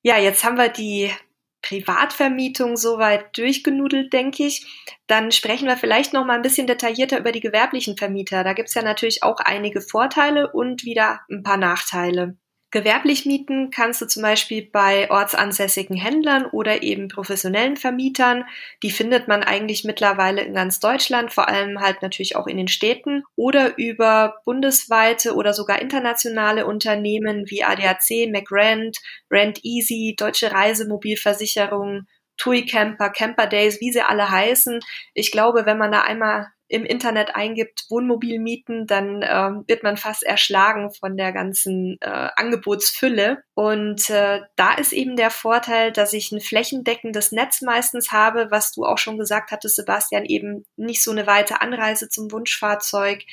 Ja, 0.01 0.17
jetzt 0.17 0.43
haben 0.45 0.57
wir 0.57 0.69
die 0.69 1.11
Privatvermietung 1.61 2.77
soweit 2.77 3.37
durchgenudelt, 3.37 4.13
denke 4.13 4.45
ich. 4.45 4.65
Dann 5.07 5.31
sprechen 5.31 5.67
wir 5.67 5.77
vielleicht 5.77 6.13
noch 6.13 6.25
mal 6.25 6.35
ein 6.35 6.41
bisschen 6.41 6.67
detaillierter 6.67 7.19
über 7.19 7.31
die 7.31 7.41
gewerblichen 7.41 7.97
Vermieter. 7.97 8.43
Da 8.43 8.53
gibt 8.53 8.69
es 8.69 8.75
ja 8.75 8.81
natürlich 8.81 9.23
auch 9.23 9.39
einige 9.39 9.81
Vorteile 9.81 10.51
und 10.51 10.83
wieder 10.83 11.21
ein 11.29 11.43
paar 11.43 11.57
Nachteile. 11.57 12.37
Gewerblich 12.71 13.25
mieten 13.25 13.71
kannst 13.71 13.99
du 13.99 14.05
zum 14.05 14.21
Beispiel 14.21 14.69
bei 14.71 15.09
ortsansässigen 15.09 15.97
Händlern 15.97 16.45
oder 16.45 16.83
eben 16.83 17.07
professionellen 17.07 17.77
Vermietern. 17.77 18.45
Die 18.83 18.91
findet 18.91 19.27
man 19.27 19.41
eigentlich 19.41 19.85
mittlerweile 19.85 20.41
in 20.43 20.53
ganz 20.53 20.79
Deutschland, 20.79 21.33
vor 21.33 21.47
allem 21.47 21.79
halt 21.79 22.03
natürlich 22.03 22.35
auch 22.35 22.45
in 22.45 22.57
den 22.57 22.67
Städten 22.67 23.23
oder 23.35 23.75
über 23.79 24.41
bundesweite 24.45 25.33
oder 25.33 25.53
sogar 25.53 25.81
internationale 25.81 26.67
Unternehmen 26.67 27.45
wie 27.47 27.63
ADAC, 27.63 28.29
McRent, 28.29 28.97
Rent 29.31 29.61
Easy, 29.63 30.13
Deutsche 30.15 30.51
Reisemobilversicherung, 30.51 32.05
TUI 32.37 32.67
Camper, 32.67 33.09
Camper 33.09 33.47
Days, 33.47 33.81
wie 33.81 33.91
sie 33.91 34.01
alle 34.01 34.29
heißen. 34.29 34.79
Ich 35.15 35.31
glaube, 35.31 35.65
wenn 35.65 35.79
man 35.79 35.91
da 35.91 36.01
einmal 36.01 36.49
im 36.69 36.85
Internet 36.85 37.35
eingibt, 37.35 37.85
Wohnmobil 37.89 38.39
mieten, 38.39 38.85
dann 38.85 39.23
äh, 39.23 39.67
wird 39.67 39.81
man 39.81 39.97
fast 39.97 40.23
erschlagen 40.23 40.91
von 40.91 41.17
der 41.17 41.31
ganzen 41.31 41.97
äh, 41.99 42.29
Angebotsfülle. 42.35 43.43
Und 43.55 44.09
äh, 44.11 44.41
da 44.55 44.73
ist 44.75 44.93
eben 44.93 45.15
der 45.15 45.31
Vorteil, 45.31 45.91
dass 45.91 46.13
ich 46.13 46.31
ein 46.31 46.39
flächendeckendes 46.39 47.31
Netz 47.31 47.61
meistens 47.61 48.11
habe, 48.11 48.47
was 48.51 48.71
du 48.71 48.85
auch 48.85 48.99
schon 48.99 49.17
gesagt 49.17 49.51
hattest, 49.51 49.75
Sebastian, 49.77 50.25
eben 50.25 50.65
nicht 50.77 51.03
so 51.03 51.09
eine 51.09 51.25
weite 51.25 51.61
Anreise 51.61 52.07
zum 52.07 52.31
Wunschfahrzeug. 52.31 53.23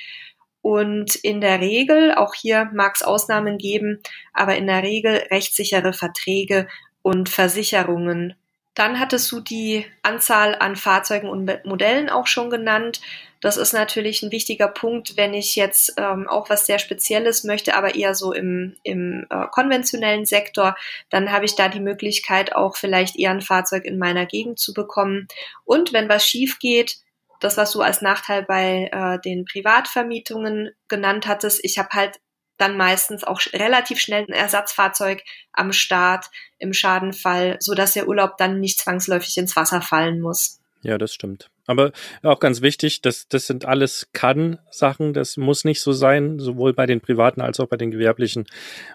Und 0.63 1.15
in 1.17 1.43
der 1.43 1.61
Regel, 1.61 2.15
auch 2.15 2.35
hier 2.35 2.71
mag 2.75 2.95
es 2.97 3.03
Ausnahmen 3.03 3.59
geben, 3.59 4.01
aber 4.33 4.57
in 4.57 4.67
der 4.67 4.83
Regel 4.83 5.27
rechtssichere 5.31 5.93
Verträge 5.93 6.69
und 7.03 7.29
Versicherungen 7.29 8.35
dann 8.77 9.01
hattest 9.01 9.33
du 9.33 9.41
die 9.41 9.87
Anzahl 10.03 10.55
an 10.55 10.77
Fahrzeugen 10.77 11.31
und 11.31 11.65
Modellen 11.65 12.11
auch 12.11 12.27
schon 12.27 12.51
genannt. 12.51 13.01
Das 13.41 13.57
ist 13.57 13.73
natürlich 13.73 14.23
ein 14.23 14.31
wichtiger 14.31 14.69
Punkt, 14.69 15.17
wenn 15.17 15.33
ich 15.33 15.57
jetzt 15.57 15.95
ähm, 15.97 16.29
auch 16.29 16.51
was 16.51 16.67
sehr 16.67 16.79
Spezielles 16.79 17.43
möchte, 17.43 17.75
aber 17.75 17.95
eher 17.95 18.15
so 18.15 18.35
im, 18.35 18.77
im 18.83 19.27
äh, 19.31 19.47
konventionellen 19.51 20.27
Sektor, 20.27 20.77
dann 21.09 21.33
habe 21.33 21.47
ich 21.47 21.57
da 21.57 21.69
die 21.69 21.81
Möglichkeit, 21.81 22.55
auch 22.55 22.77
vielleicht 22.77 23.19
eher 23.19 23.31
ein 23.31 23.41
Fahrzeug 23.41 23.87
in 23.87 23.99
meiner 23.99 24.27
Gegend 24.27 24.59
zu 24.59 24.75
bekommen. 24.75 25.27
Und 25.65 25.95
wenn 25.95 26.11
was 26.11 26.27
schief 26.27 26.59
geht, 26.59 26.99
das, 27.41 27.57
was 27.57 27.73
du 27.73 27.81
als 27.81 28.03
Nachteil 28.03 28.43
bei 28.43 28.91
äh, 28.93 29.19
den 29.21 29.47
Privatvermietungen 29.47 30.73
genannt 30.89 31.27
hattest, 31.27 31.65
ich 31.65 31.79
habe 31.79 31.89
halt 31.95 32.21
dann 32.59 32.77
meistens 32.77 33.25
auch 33.25 33.41
relativ 33.53 34.01
schnell 34.01 34.25
ein 34.29 34.33
Ersatzfahrzeug 34.33 35.23
am 35.53 35.73
Start 35.73 36.31
im 36.59 36.73
Schadenfall, 36.73 37.57
so 37.61 37.75
dass 37.75 37.93
der 37.93 38.09
Urlaub 38.09 38.37
dann 38.39 38.61
nicht 38.61 38.79
zwangsläufig 38.79 39.37
ins 39.37 39.57
Wasser 39.57 39.83
fallen 39.83 40.21
muss. 40.21 40.61
Ja, 40.83 40.99
das 40.99 41.13
stimmt. 41.13 41.51
Aber 41.67 41.91
auch 42.23 42.39
ganz 42.39 42.63
wichtig, 42.63 43.03
das, 43.03 43.27
das 43.29 43.47
sind 43.47 43.65
alles 43.65 44.09
Kann-Sachen, 44.13 45.13
das 45.15 45.37
muss 45.37 45.65
nicht 45.65 45.81
so 45.81 45.93
sein. 45.93 46.39
Sowohl 46.39 46.73
bei 46.75 46.87
den 46.87 47.01
privaten 47.01 47.41
als 47.41 47.59
auch 47.59 47.67
bei 47.67 47.77
den 47.77 47.91
gewerblichen 47.91 48.47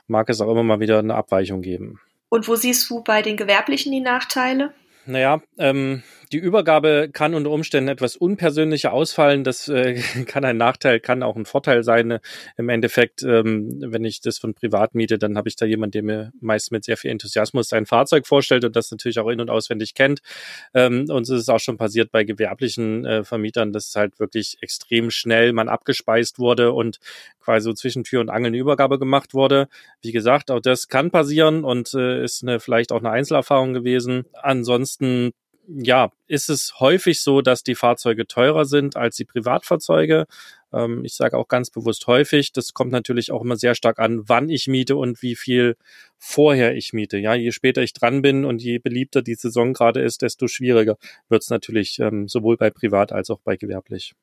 mag 0.07 0.29
es 0.29 0.39
auch 0.39 0.49
immer 0.49 0.63
mal 0.63 0.79
wieder 0.79 0.99
eine 0.99 1.15
Abweichung 1.15 1.61
geben. 1.61 1.99
Und 2.29 2.47
wo 2.47 2.55
siehst 2.55 2.89
du 2.89 3.03
bei 3.03 3.21
den 3.21 3.35
gewerblichen 3.35 3.91
die 3.91 3.99
Nachteile? 3.99 4.73
Naja, 5.05 5.41
ähm, 5.57 6.03
die 6.31 6.37
Übergabe 6.37 7.09
kann 7.11 7.33
unter 7.33 7.51
Umständen 7.51 7.89
etwas 7.89 8.15
unpersönlicher 8.15 8.93
ausfallen. 8.93 9.43
Das 9.43 9.67
äh, 9.67 9.95
kann 10.25 10.45
ein 10.45 10.57
Nachteil, 10.57 10.99
kann 10.99 11.23
auch 11.23 11.35
ein 11.35 11.45
Vorteil 11.45 11.83
sein. 11.83 12.19
Im 12.57 12.69
Endeffekt, 12.69 13.23
ähm, 13.23 13.81
wenn 13.81 14.05
ich 14.05 14.21
das 14.21 14.37
von 14.37 14.53
privat 14.53 14.95
miete, 14.95 15.17
dann 15.17 15.37
habe 15.37 15.49
ich 15.49 15.55
da 15.55 15.65
jemanden, 15.65 15.91
der 15.91 16.03
mir 16.03 16.31
meist 16.39 16.71
mit 16.71 16.85
sehr 16.85 16.97
viel 16.97 17.11
Enthusiasmus 17.11 17.67
sein 17.69 17.85
Fahrzeug 17.85 18.27
vorstellt 18.27 18.63
und 18.63 18.75
das 18.75 18.91
natürlich 18.91 19.19
auch 19.19 19.27
in- 19.27 19.41
und 19.41 19.49
auswendig 19.49 19.93
kennt. 19.93 20.21
Ähm, 20.73 21.05
uns 21.09 21.29
ist 21.29 21.41
es 21.41 21.49
auch 21.49 21.59
schon 21.59 21.77
passiert 21.77 22.11
bei 22.11 22.23
gewerblichen 22.23 23.05
äh, 23.05 23.23
Vermietern, 23.23 23.73
dass 23.73 23.93
halt 23.95 24.19
wirklich 24.19 24.57
extrem 24.61 25.11
schnell 25.11 25.51
man 25.53 25.67
abgespeist 25.67 26.39
wurde 26.39 26.71
und 26.71 26.99
quasi 27.41 27.65
so 27.65 27.73
zwischen 27.73 28.03
Tür 28.03 28.21
und 28.21 28.29
Angel 28.29 28.47
eine 28.47 28.57
Übergabe 28.57 28.99
gemacht 28.99 29.33
wurde. 29.33 29.67
Wie 30.01 30.11
gesagt, 30.11 30.51
auch 30.51 30.59
das 30.59 30.87
kann 30.87 31.11
passieren 31.11 31.63
und 31.63 31.93
äh, 31.93 32.23
ist 32.23 32.43
eine, 32.43 32.59
vielleicht 32.59 32.91
auch 32.91 32.99
eine 32.99 33.09
Einzelerfahrung 33.09 33.73
gewesen. 33.73 34.25
Ansonsten 34.33 35.31
ja, 35.75 36.11
ist 36.27 36.49
es 36.49 36.79
häufig 36.79 37.21
so, 37.21 37.41
dass 37.41 37.63
die 37.63 37.75
Fahrzeuge 37.75 38.27
teurer 38.27 38.65
sind 38.65 38.95
als 38.95 39.15
die 39.15 39.25
Privatfahrzeuge. 39.25 40.25
Ähm, 40.73 41.03
ich 41.05 41.15
sage 41.15 41.37
auch 41.37 41.47
ganz 41.47 41.69
bewusst 41.69 42.07
häufig. 42.07 42.51
Das 42.51 42.73
kommt 42.73 42.91
natürlich 42.91 43.31
auch 43.31 43.41
immer 43.41 43.57
sehr 43.57 43.75
stark 43.75 43.99
an, 43.99 44.27
wann 44.27 44.49
ich 44.49 44.67
miete 44.67 44.95
und 44.95 45.21
wie 45.21 45.35
viel 45.35 45.77
vorher 46.17 46.75
ich 46.75 46.93
miete. 46.93 47.17
Ja, 47.17 47.33
je 47.35 47.51
später 47.51 47.81
ich 47.81 47.93
dran 47.93 48.21
bin 48.21 48.45
und 48.45 48.61
je 48.61 48.79
beliebter 48.79 49.21
die 49.21 49.35
Saison 49.35 49.73
gerade 49.73 50.01
ist, 50.01 50.21
desto 50.21 50.47
schwieriger 50.47 50.97
wird 51.29 51.43
es 51.43 51.49
natürlich 51.49 51.99
ähm, 51.99 52.27
sowohl 52.27 52.57
bei 52.57 52.69
privat 52.69 53.11
als 53.11 53.29
auch 53.29 53.39
bei 53.39 53.55
gewerblich. 53.55 54.13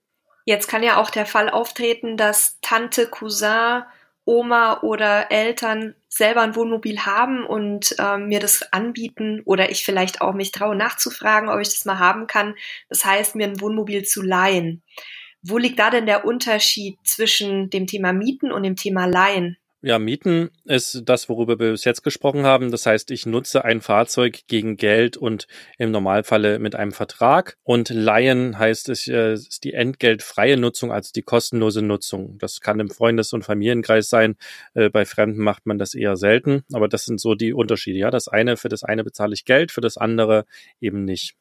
Jetzt 0.44 0.68
kann 0.68 0.82
ja 0.82 1.00
auch 1.00 1.10
der 1.10 1.26
Fall 1.26 1.50
auftreten, 1.50 2.16
dass 2.16 2.58
Tante, 2.62 3.06
Cousin 3.06 3.82
Oma 4.28 4.82
oder 4.82 5.30
Eltern 5.30 5.94
selber 6.06 6.42
ein 6.42 6.54
Wohnmobil 6.54 7.06
haben 7.06 7.47
und 7.47 7.97
ähm, 7.99 8.26
mir 8.26 8.40
das 8.40 8.62
anbieten 8.75 9.40
oder 9.47 9.70
ich 9.70 9.85
vielleicht 9.85 10.20
auch 10.20 10.35
mich 10.35 10.52
traue 10.52 10.76
nachzufragen, 10.76 11.49
ob 11.49 11.61
ich 11.61 11.68
das 11.68 11.87
mal 11.87 11.99
haben 11.99 12.26
kann. 12.26 12.54
Das 12.90 13.06
heißt, 13.06 13.37
mir 13.37 13.47
ein 13.47 13.61
Wohnmobil 13.62 14.04
zu 14.04 14.20
leihen. 14.20 14.82
Wo 15.40 15.56
liegt 15.56 15.78
da 15.78 15.88
denn 15.88 16.04
der 16.04 16.26
Unterschied 16.26 16.99
zwischen 17.04 17.70
dem 17.70 17.87
Thema 17.87 18.12
Mieten 18.12 18.52
und 18.52 18.64
dem 18.64 18.76
Thema 18.76 19.06
Leihen? 19.06 19.56
Ja, 19.80 20.00
Mieten 20.00 20.50
ist 20.64 21.02
das, 21.04 21.28
worüber 21.28 21.56
wir 21.61 21.70
bis 21.70 21.85
jetzt 21.85 22.02
gesprochen 22.02 22.42
haben. 22.42 22.73
Das 22.73 22.85
heißt, 22.85 23.12
ich 23.12 23.26
nutze 23.26 23.64
ein 23.64 23.80
Fahrzeug 23.80 24.40
gegen 24.49 24.76
Geld 24.76 25.16
und 25.16 25.47
im 25.78 25.92
Normalfalle 25.92 26.58
mit 26.58 26.75
einem 26.75 26.90
Vertrag. 26.90 27.56
Und 27.62 27.88
Leihen 27.88 28.58
heißt 28.58 28.88
es 28.88 29.06
äh, 29.06 29.35
ist 29.35 29.62
die 29.62 29.75
entgeltfreie 29.75 30.56
Nutzung, 30.56 30.90
also 30.90 31.12
die 31.14 31.23
kostenlose 31.23 31.82
Nutzung. 31.82 32.38
Das 32.38 32.61
kann 32.61 32.80
im 32.80 32.90
Freundes- 32.90 33.32
und 33.32 33.44
Familienkreis 33.44 34.08
sein. 34.08 34.35
Äh, 34.75 34.90
bei 34.90 35.04
Fremden 35.04 35.44
macht 35.44 35.64
man 35.64 35.78
das 35.78 35.94
eher 35.94 36.16
selten. 36.16 36.64
Aber 36.73 36.88
das 36.88 37.04
sind 37.04 37.20
so 37.20 37.37
die 37.37 37.52
Unterschiede. 37.52 38.00
Ja, 38.00 38.11
das 38.11 38.26
eine, 38.26 38.56
für 38.56 38.68
das 38.68 38.82
eine 38.82 39.04
bezahle 39.04 39.35
ich 39.35 39.44
Geld, 39.44 39.70
für 39.70 39.80
das 39.80 39.97
andere 39.97 40.44
eben 40.80 41.04
nicht. 41.04 41.37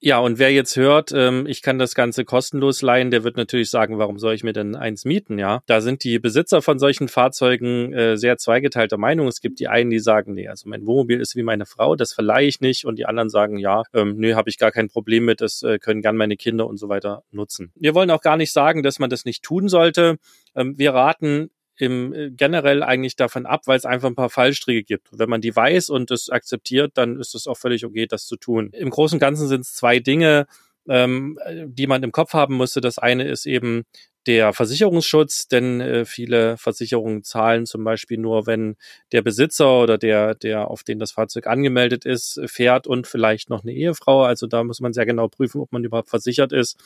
Ja, 0.00 0.20
und 0.20 0.38
wer 0.38 0.52
jetzt 0.52 0.76
hört, 0.76 1.10
ähm, 1.12 1.46
ich 1.48 1.60
kann 1.60 1.80
das 1.80 1.96
Ganze 1.96 2.24
kostenlos 2.24 2.82
leihen, 2.82 3.10
der 3.10 3.24
wird 3.24 3.36
natürlich 3.36 3.68
sagen, 3.68 3.98
warum 3.98 4.20
soll 4.20 4.32
ich 4.34 4.44
mir 4.44 4.52
denn 4.52 4.76
eins 4.76 5.04
mieten? 5.04 5.40
Ja, 5.40 5.60
da 5.66 5.80
sind 5.80 6.04
die 6.04 6.20
Besitzer 6.20 6.62
von 6.62 6.78
solchen 6.78 7.08
Fahrzeugen 7.08 7.92
äh, 7.92 8.16
sehr 8.16 8.36
zweigeteilter 8.36 8.96
Meinung. 8.96 9.26
Es 9.26 9.40
gibt 9.40 9.58
die 9.58 9.66
einen, 9.66 9.90
die 9.90 9.98
sagen, 9.98 10.34
nee, 10.34 10.46
also 10.46 10.68
mein 10.68 10.86
Wohnmobil 10.86 11.20
ist 11.20 11.34
wie 11.34 11.42
meine 11.42 11.66
Frau, 11.66 11.96
das 11.96 12.12
verleihe 12.12 12.46
ich 12.46 12.60
nicht. 12.60 12.84
Und 12.84 12.96
die 12.96 13.06
anderen 13.06 13.28
sagen, 13.28 13.58
ja, 13.58 13.82
ähm, 13.92 14.14
nö, 14.18 14.34
habe 14.34 14.48
ich 14.50 14.58
gar 14.58 14.70
kein 14.70 14.88
Problem 14.88 15.24
mit, 15.24 15.40
das 15.40 15.64
äh, 15.64 15.80
können 15.80 16.00
gern 16.00 16.16
meine 16.16 16.36
Kinder 16.36 16.68
und 16.68 16.76
so 16.76 16.88
weiter 16.88 17.24
nutzen. 17.32 17.72
Wir 17.74 17.96
wollen 17.96 18.12
auch 18.12 18.22
gar 18.22 18.36
nicht 18.36 18.52
sagen, 18.52 18.84
dass 18.84 19.00
man 19.00 19.10
das 19.10 19.24
nicht 19.24 19.42
tun 19.42 19.68
sollte. 19.68 20.18
Ähm, 20.54 20.78
wir 20.78 20.94
raten 20.94 21.50
im 21.78 22.12
äh, 22.12 22.30
generell 22.30 22.82
eigentlich 22.82 23.16
davon 23.16 23.46
ab, 23.46 23.62
weil 23.66 23.78
es 23.78 23.84
einfach 23.84 24.08
ein 24.08 24.14
paar 24.14 24.30
Fallstricke 24.30 24.84
gibt. 24.84 25.08
wenn 25.12 25.30
man 25.30 25.40
die 25.40 25.54
weiß 25.54 25.90
und 25.90 26.10
es 26.10 26.30
akzeptiert, 26.30 26.92
dann 26.94 27.18
ist 27.18 27.34
es 27.34 27.46
auch 27.46 27.56
völlig 27.56 27.84
okay, 27.84 28.06
das 28.06 28.26
zu 28.26 28.36
tun. 28.36 28.70
Im 28.72 28.90
Großen 28.90 29.16
und 29.16 29.20
Ganzen 29.20 29.48
sind 29.48 29.62
es 29.62 29.74
zwei 29.74 29.98
Dinge, 30.00 30.46
ähm, 30.88 31.38
die 31.66 31.86
man 31.86 32.02
im 32.02 32.12
Kopf 32.12 32.32
haben 32.32 32.54
musste. 32.54 32.80
Das 32.80 32.98
eine 32.98 33.28
ist 33.28 33.46
eben 33.46 33.84
der 34.26 34.52
Versicherungsschutz, 34.52 35.48
denn 35.48 35.80
äh, 35.80 36.04
viele 36.04 36.58
Versicherungen 36.58 37.24
zahlen 37.24 37.64
zum 37.64 37.82
Beispiel 37.82 38.18
nur, 38.18 38.46
wenn 38.46 38.76
der 39.10 39.22
Besitzer 39.22 39.80
oder 39.80 39.96
der, 39.96 40.34
der 40.34 40.70
auf 40.70 40.82
den 40.82 40.98
das 40.98 41.12
Fahrzeug 41.12 41.46
angemeldet 41.46 42.04
ist, 42.04 42.38
fährt 42.44 42.86
und 42.86 43.06
vielleicht 43.06 43.48
noch 43.48 43.62
eine 43.62 43.72
Ehefrau. 43.72 44.24
Also 44.24 44.46
da 44.46 44.64
muss 44.64 44.80
man 44.80 44.92
sehr 44.92 45.06
genau 45.06 45.28
prüfen, 45.28 45.62
ob 45.62 45.72
man 45.72 45.82
überhaupt 45.82 46.10
versichert 46.10 46.52
ist. 46.52 46.76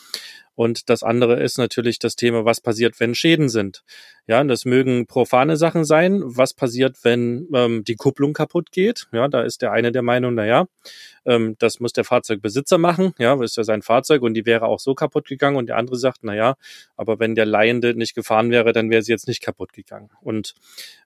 Und 0.55 0.91
das 0.91 1.03
andere 1.03 1.43
ist 1.43 1.59
natürlich 1.59 1.99
das 1.99 2.15
Thema, 2.15 2.45
was 2.45 2.61
passiert, 2.61 3.01
wenn 3.01 3.15
Schäden 3.15 3.49
sind. 3.49 3.83
Ja, 4.27 4.45
das 4.45 4.65
mögen 4.65 5.07
profane 5.07 5.57
Sachen 5.57 5.85
sein. 5.85 6.23
Was 6.25 6.55
passiert, 6.55 6.97
wenn 7.03 7.49
ähm, 7.55 7.85
die 7.85 7.97
Kupplung 7.97 8.35
kaputt 8.35 8.71
geht? 8.71 9.09
Ja, 9.13 9.27
da 9.29 9.43
ist 9.43 9.63
der 9.63 9.73
eine 9.73 9.91
der 9.91 10.03
Meinung, 10.03 10.35
na 10.35 10.47
ja, 10.47 10.67
ähm, 11.25 11.57
das 11.59 11.81
muss 11.81 11.93
der 11.93 12.05
Fahrzeugbesitzer 12.05 12.79
machen. 12.79 13.15
Ja, 13.19 13.41
ist 13.43 13.57
ja 13.57 13.65
sein 13.65 13.83
Fahrzeug 13.83 14.23
und 14.23 14.35
die 14.35 14.47
wäre 14.47 14.67
auch 14.67 14.79
so 14.79 14.95
kaputt 14.95 15.27
gegangen. 15.27 15.57
Und 15.57 15.67
der 15.69 15.77
andere 15.77 15.97
sagt, 15.97 16.19
na 16.23 16.35
ja, 16.35 16.57
aber 16.97 17.19
wenn 17.19 17.35
der 17.35 17.47
Leihende 17.47 17.95
nicht 17.95 18.15
gefahren 18.15 18.51
wäre, 18.51 18.73
dann 18.73 18.91
wäre 18.91 19.03
sie 19.03 19.13
jetzt 19.13 19.29
nicht 19.29 19.43
kaputt 19.43 19.73
gegangen. 19.73 20.11
Und 20.21 20.55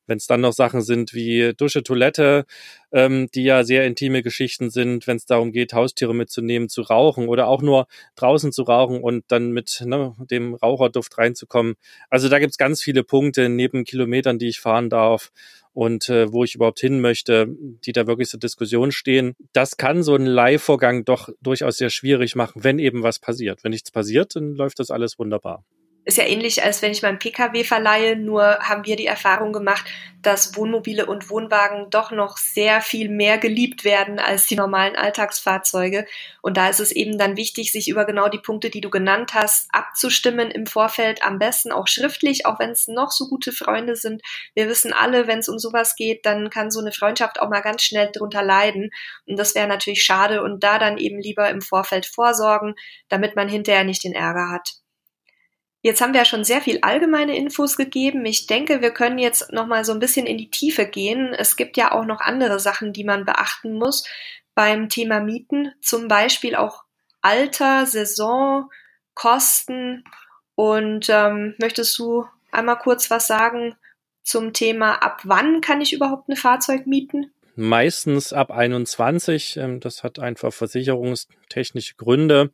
wenn 0.07 0.19
es 0.19 0.27
dann 0.27 0.41
noch 0.41 0.53
Sachen 0.53 0.83
sind 0.83 1.15
wie 1.15 1.53
Dusche, 1.57 1.83
Toilette, 1.83 2.47
ähm, 2.93 3.29
die 3.35 3.45
ja 3.45 3.65
sehr 3.65 3.87
intime 3.87 4.23
Geschichten 4.23 4.71
sind, 4.71 5.07
wenn 5.07 5.17
es 5.17 5.27
darum 5.27 5.53
geht, 5.53 5.73
Haustiere 5.73 6.15
mitzunehmen, 6.15 6.69
zu 6.69 6.83
rauchen 6.83 7.29
oder 7.29 7.49
auch 7.49 7.63
nur 7.63 7.87
draußen 8.17 8.53
zu 8.53 8.63
rauchen 8.63 9.03
und 9.03 9.25
dann 9.29 9.53
mit 9.53 9.83
ne, 9.85 10.15
dem 10.31 10.55
Raucherduft 10.55 11.19
reinzukommen. 11.19 11.75
Also 12.11 12.29
da 12.29 12.39
gibt's 12.39 12.59
ganz 12.59 12.83
viele 12.83 13.05
Punkte 13.05 13.49
neben 13.49 13.85
Kilometern, 13.85 14.39
die 14.39 14.49
ich 14.49 14.61
fahren 14.61 14.91
darf 14.91 15.33
und 15.77 16.09
äh, 16.09 16.33
wo 16.33 16.43
ich 16.43 16.55
überhaupt 16.55 16.81
hin 16.81 17.01
möchte, 17.03 17.49
die 17.85 17.93
da 17.93 18.07
wirklich 18.07 18.31
zur 18.31 18.41
Diskussion 18.41 18.93
stehen. 18.93 19.35
Das 19.53 19.77
kann 19.77 20.03
so 20.03 20.15
ein 20.15 20.25
Leihvorgang 20.25 21.05
doch 21.05 21.29
durchaus 21.43 21.77
sehr 21.77 21.91
schwierig 21.91 22.35
machen, 22.35 22.65
wenn 22.65 22.79
eben 22.79 23.03
was 23.03 23.19
passiert. 23.19 23.63
Wenn 23.63 23.73
nichts 23.73 23.91
passiert, 23.91 24.37
dann 24.37 24.55
läuft 24.55 24.79
das 24.79 24.91
alles 24.91 25.19
wunderbar 25.19 25.65
ist 26.07 26.19
ja 26.19 26.25
ähnlich, 26.25 26.63
als 26.63 26.83
wenn 26.83 26.93
ich 26.93 27.03
meinen 27.03 27.19
Pkw 27.19 27.65
verleihe, 27.65 28.15
nur 28.15 28.61
haben 28.61 28.87
wir 28.87 28.95
die 28.95 29.09
Erfahrung 29.09 29.53
gemacht, 29.53 29.85
dass 30.23 30.57
Wohnmobile 30.57 31.05
und 31.07 31.31
Wohnwagen 31.31 31.91
doch 31.91 32.13
noch 32.13 32.37
sehr 32.37 32.81
viel 32.81 33.09
mehr 33.09 33.39
geliebt 33.39 33.83
werden 33.83 34.21
als 34.21 34.47
die 34.47 34.55
normalen 34.55 34.95
Alltagsfahrzeuge. 34.95 36.07
Und 36.43 36.57
da 36.57 36.69
ist 36.69 36.79
es 36.79 36.93
eben 36.93 37.19
dann 37.19 37.37
wichtig, 37.37 37.73
sich 37.73 37.89
über 37.89 38.05
genau 38.05 38.29
die 38.29 38.39
Punkte, 38.39 38.71
die 38.71 38.81
du 38.81 38.89
genannt 38.89 39.35
hast, 39.35 39.69
abzustimmen 39.73 40.53
im 40.53 40.67
Vorfeld, 40.67 41.25
am 41.25 41.41
besten 41.41 41.73
auch 41.73 41.89
schriftlich, 41.89 42.47
auch 42.47 42.61
wenn 42.61 42.71
es 42.71 42.87
noch 42.87 43.11
so 43.11 43.27
gute 43.29 43.51
Freunde 43.51 43.97
sind. 43.97 44.23
Wir 44.55 44.69
wissen 44.69 44.93
alle, 44.93 45.27
wenn 45.27 45.41
es 45.41 45.49
um 45.49 45.59
sowas 45.59 45.97
geht, 45.97 46.25
dann 46.25 46.51
kann 46.51 46.71
so 46.71 46.79
eine 46.79 46.93
Freundschaft 46.93 47.41
auch 47.41 47.51
mal 47.51 47.63
ganz 47.63 47.83
schnell 47.83 48.11
drunter 48.13 48.45
leiden. 48.45 48.91
Und 49.27 49.41
das 49.41 49.57
wäre 49.57 49.67
natürlich 49.67 50.05
schade 50.05 50.45
und 50.45 50.63
da 50.63 50.79
dann 50.79 50.99
eben 50.99 51.19
lieber 51.19 51.51
im 51.51 51.63
Vorfeld 51.63 52.07
vorsorgen, 52.07 52.77
damit 53.09 53.35
man 53.35 53.49
hinterher 53.49 53.83
nicht 53.83 54.05
den 54.05 54.13
Ärger 54.13 54.51
hat. 54.53 54.86
Jetzt 55.87 56.01
haben 56.01 56.15
wir 56.15 56.19
ja 56.19 56.25
schon 56.25 56.43
sehr 56.43 56.61
viel 56.61 56.81
allgemeine 56.83 57.37
Infos 57.37 57.77
gegeben. 57.77 58.27
Ich 58.27 58.49
denke, 58.49 58.81
wir 58.81 58.91
können 58.91 59.19
jetzt 59.19 59.53
noch 59.53 59.69
mal 59.69 59.85
so 59.85 59.93
ein 59.93 60.01
bisschen 60.01 60.27
in 60.27 60.37
die 60.37 60.51
Tiefe 60.51 60.85
gehen. 60.85 61.33
Es 61.33 61.55
gibt 61.55 61.77
ja 61.77 61.93
auch 61.93 62.05
noch 62.05 62.21
andere 62.21 62.59
Sachen, 62.59 62.93
die 62.93 63.05
man 63.05 63.25
beachten 63.25 63.75
muss 63.75 64.05
beim 64.57 64.89
Thema 64.89 65.21
Mieten, 65.21 65.71
zum 65.81 66.09
Beispiel 66.09 66.57
auch 66.57 66.83
Alter, 67.23 67.87
Saison, 67.87 68.69
Kosten. 69.15 70.03
Und 70.57 71.09
ähm, 71.09 71.55
möchtest 71.61 71.97
du 72.01 72.25
einmal 72.51 72.79
kurz 72.79 73.09
was 73.09 73.29
sagen 73.29 73.77
zum 74.25 74.53
Thema, 74.53 74.95
ab 75.05 75.21
wann 75.23 75.61
kann 75.61 75.81
ich 75.81 75.93
überhaupt 75.93 76.29
ein 76.29 76.35
Fahrzeug 76.35 76.89
mieten? 76.89 77.33
meistens 77.57 78.33
ab 78.33 78.51
21. 78.51 79.57
Ähm, 79.57 79.81
das 79.81 80.05
hat 80.05 80.19
einfach 80.19 80.53
versicherungstechnische 81.47 81.95
Gründe. 81.97 82.51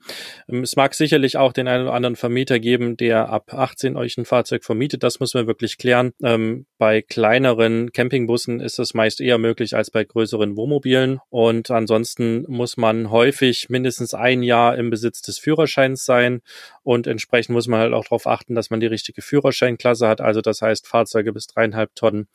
Ähm, 0.48 0.62
es 0.62 0.76
mag 0.76 0.94
sicherlich 0.94 1.36
auch 1.36 1.52
den 1.52 1.68
einen 1.68 1.84
oder 1.84 1.94
anderen 1.94 2.16
Vermieter 2.16 2.58
geben, 2.60 2.96
der 2.96 3.28
ab 3.28 3.52
18 3.52 3.96
euch 3.96 4.16
ein 4.18 4.24
Fahrzeug 4.24 4.64
vermietet. 4.64 5.02
Das 5.02 5.20
muss 5.20 5.34
man 5.34 5.46
wirklich 5.46 5.78
klären. 5.78 6.12
Ähm, 6.22 6.66
bei 6.78 7.02
kleineren 7.02 7.92
Campingbussen 7.92 8.60
ist 8.60 8.78
das 8.78 8.94
meist 8.94 9.20
eher 9.20 9.38
möglich 9.38 9.74
als 9.74 9.90
bei 9.90 10.04
größeren 10.04 10.56
Wohnmobilen. 10.56 11.20
Und 11.30 11.70
ansonsten 11.70 12.44
muss 12.48 12.76
man 12.76 13.10
häufig 13.10 13.68
mindestens 13.68 14.14
ein 14.14 14.42
Jahr 14.42 14.76
im 14.76 14.90
Besitz 14.90 15.22
des 15.22 15.38
Führerscheins 15.38 16.04
sein. 16.04 16.42
Und 16.82 17.06
entsprechend 17.06 17.54
muss 17.54 17.68
man 17.68 17.80
halt 17.80 17.92
auch 17.92 18.04
darauf 18.04 18.26
achten, 18.26 18.54
dass 18.54 18.70
man 18.70 18.80
die 18.80 18.86
richtige 18.86 19.22
Führerscheinklasse 19.22 20.08
hat. 20.08 20.20
Also 20.20 20.40
das 20.40 20.62
heißt 20.62 20.86
Fahrzeuge 20.86 21.32
bis 21.32 21.46
dreieinhalb 21.46 21.94
Tonnen. 21.94 22.28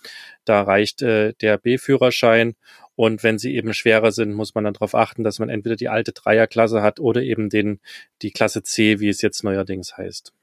Da 0.45 0.61
reicht 0.61 1.01
äh, 1.01 1.33
der 1.41 1.57
B-Führerschein. 1.57 2.55
Und 2.97 3.21
wenn 3.21 3.37
sie 3.37 3.55
eben 3.55 3.75
schwerer 3.75 4.11
sind, 4.11 4.33
muss 4.33 4.55
man 4.55 4.63
dann 4.63 4.73
darauf 4.73 4.95
achten, 4.95 5.23
dass 5.23 5.37
man 5.37 5.49
entweder 5.49 5.75
die 5.75 5.87
alte 5.87 6.13
Dreierklasse 6.13 6.81
hat 6.81 6.99
oder 6.99 7.21
eben 7.21 7.47
den, 7.47 7.79
die 8.23 8.31
Klasse 8.31 8.63
C, 8.63 8.99
wie 8.99 9.07
es 9.07 9.21
jetzt 9.21 9.43
neuerdings 9.43 9.97
heißt. 9.97 10.33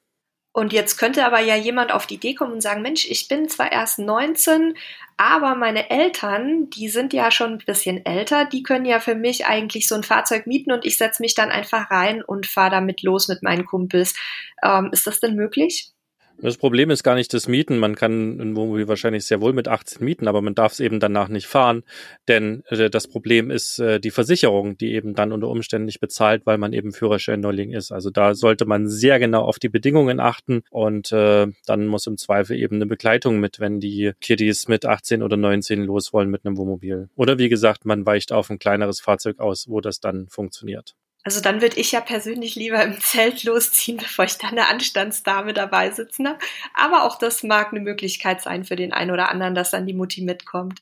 Und 0.52 0.72
jetzt 0.72 0.96
könnte 0.98 1.26
aber 1.26 1.40
ja 1.40 1.56
jemand 1.56 1.92
auf 1.92 2.06
die 2.06 2.14
Idee 2.14 2.34
kommen 2.34 2.52
und 2.52 2.60
sagen, 2.60 2.80
Mensch, 2.80 3.10
ich 3.10 3.26
bin 3.26 3.48
zwar 3.48 3.72
erst 3.72 3.98
19, 3.98 4.76
aber 5.16 5.56
meine 5.56 5.90
Eltern, 5.90 6.70
die 6.70 6.88
sind 6.88 7.12
ja 7.12 7.32
schon 7.32 7.54
ein 7.54 7.58
bisschen 7.58 8.06
älter, 8.06 8.44
die 8.44 8.62
können 8.62 8.84
ja 8.84 9.00
für 9.00 9.16
mich 9.16 9.46
eigentlich 9.46 9.88
so 9.88 9.96
ein 9.96 10.04
Fahrzeug 10.04 10.46
mieten 10.46 10.70
und 10.70 10.86
ich 10.86 10.96
setze 10.96 11.22
mich 11.22 11.34
dann 11.34 11.50
einfach 11.50 11.90
rein 11.90 12.22
und 12.22 12.46
fahre 12.46 12.70
damit 12.70 13.02
los 13.02 13.26
mit 13.26 13.42
meinen 13.42 13.66
Kumpels. 13.66 14.14
Ähm, 14.62 14.90
ist 14.92 15.08
das 15.08 15.18
denn 15.18 15.34
möglich? 15.34 15.90
Das 16.38 16.58
Problem 16.58 16.90
ist 16.90 17.04
gar 17.04 17.14
nicht 17.14 17.32
das 17.32 17.48
Mieten. 17.48 17.78
Man 17.78 17.94
kann 17.94 18.40
ein 18.40 18.56
Wohnmobil 18.56 18.88
wahrscheinlich 18.88 19.24
sehr 19.24 19.40
wohl 19.40 19.52
mit 19.52 19.68
18 19.68 20.04
mieten, 20.04 20.28
aber 20.28 20.42
man 20.42 20.54
darf 20.54 20.72
es 20.72 20.80
eben 20.80 21.00
danach 21.00 21.28
nicht 21.28 21.46
fahren. 21.46 21.84
Denn 22.28 22.62
äh, 22.68 22.90
das 22.90 23.08
Problem 23.08 23.50
ist 23.50 23.78
äh, 23.78 24.00
die 24.00 24.10
Versicherung, 24.10 24.76
die 24.76 24.92
eben 24.92 25.14
dann 25.14 25.32
unter 25.32 25.48
Umständen 25.48 25.86
nicht 25.86 26.00
bezahlt, 26.00 26.44
weil 26.44 26.58
man 26.58 26.72
eben 26.72 26.92
Führerschein-Neuling 26.92 27.72
ist. 27.72 27.92
Also 27.92 28.10
da 28.10 28.34
sollte 28.34 28.66
man 28.66 28.88
sehr 28.88 29.18
genau 29.18 29.42
auf 29.42 29.58
die 29.58 29.68
Bedingungen 29.68 30.20
achten 30.20 30.62
und 30.70 31.12
äh, 31.12 31.46
dann 31.66 31.86
muss 31.86 32.06
im 32.06 32.18
Zweifel 32.18 32.58
eben 32.58 32.76
eine 32.76 32.86
Begleitung 32.86 33.38
mit, 33.38 33.60
wenn 33.60 33.80
die 33.80 34.12
Kiddies 34.20 34.68
mit 34.68 34.84
18 34.84 35.22
oder 35.22 35.36
19 35.36 35.84
los 35.84 36.12
wollen 36.12 36.30
mit 36.30 36.44
einem 36.44 36.56
Wohnmobil. 36.56 37.08
Oder 37.14 37.38
wie 37.38 37.48
gesagt, 37.48 37.84
man 37.84 38.04
weicht 38.06 38.32
auf 38.32 38.50
ein 38.50 38.58
kleineres 38.58 39.00
Fahrzeug 39.00 39.38
aus, 39.38 39.68
wo 39.68 39.80
das 39.80 40.00
dann 40.00 40.28
funktioniert. 40.28 40.94
Also 41.24 41.40
dann 41.40 41.62
würde 41.62 41.80
ich 41.80 41.92
ja 41.92 42.02
persönlich 42.02 42.54
lieber 42.54 42.82
im 42.82 43.00
Zelt 43.00 43.42
losziehen, 43.44 43.96
bevor 44.02 44.26
ich 44.26 44.38
da 44.38 44.48
eine 44.48 44.68
Anstandsdame 44.68 45.54
dabei 45.54 45.90
sitzen 45.90 46.28
habe. 46.28 46.38
Aber 46.74 47.04
auch 47.04 47.18
das 47.18 47.42
mag 47.42 47.72
eine 47.72 47.80
Möglichkeit 47.80 48.42
sein 48.42 48.64
für 48.64 48.76
den 48.76 48.92
einen 48.92 49.10
oder 49.10 49.30
anderen, 49.30 49.54
dass 49.54 49.70
dann 49.70 49.86
die 49.86 49.94
Mutti 49.94 50.22
mitkommt. 50.22 50.80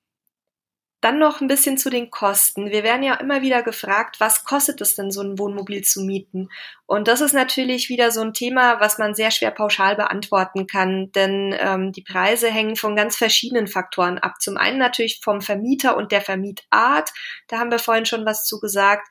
Dann 1.00 1.18
noch 1.18 1.40
ein 1.40 1.48
bisschen 1.48 1.78
zu 1.78 1.90
den 1.90 2.10
Kosten. 2.10 2.70
Wir 2.70 2.84
werden 2.84 3.02
ja 3.02 3.14
immer 3.14 3.42
wieder 3.42 3.64
gefragt, 3.64 4.20
was 4.20 4.44
kostet 4.44 4.80
es 4.80 4.94
denn, 4.94 5.10
so 5.10 5.20
ein 5.20 5.36
Wohnmobil 5.36 5.82
zu 5.82 6.00
mieten? 6.00 6.48
Und 6.86 7.08
das 7.08 7.20
ist 7.20 7.32
natürlich 7.32 7.88
wieder 7.88 8.12
so 8.12 8.20
ein 8.20 8.34
Thema, 8.34 8.78
was 8.78 8.98
man 8.98 9.12
sehr 9.16 9.32
schwer 9.32 9.50
pauschal 9.50 9.96
beantworten 9.96 10.68
kann, 10.68 11.10
denn 11.10 11.56
ähm, 11.58 11.90
die 11.90 12.02
Preise 12.02 12.48
hängen 12.52 12.76
von 12.76 12.94
ganz 12.94 13.16
verschiedenen 13.16 13.66
Faktoren 13.66 14.18
ab. 14.18 14.40
Zum 14.40 14.56
einen 14.56 14.78
natürlich 14.78 15.20
vom 15.24 15.40
Vermieter 15.40 15.96
und 15.96 16.12
der 16.12 16.20
Vermietart. 16.20 17.10
Da 17.48 17.58
haben 17.58 17.72
wir 17.72 17.80
vorhin 17.80 18.06
schon 18.06 18.24
was 18.24 18.44
zu 18.44 18.60
gesagt. 18.60 19.08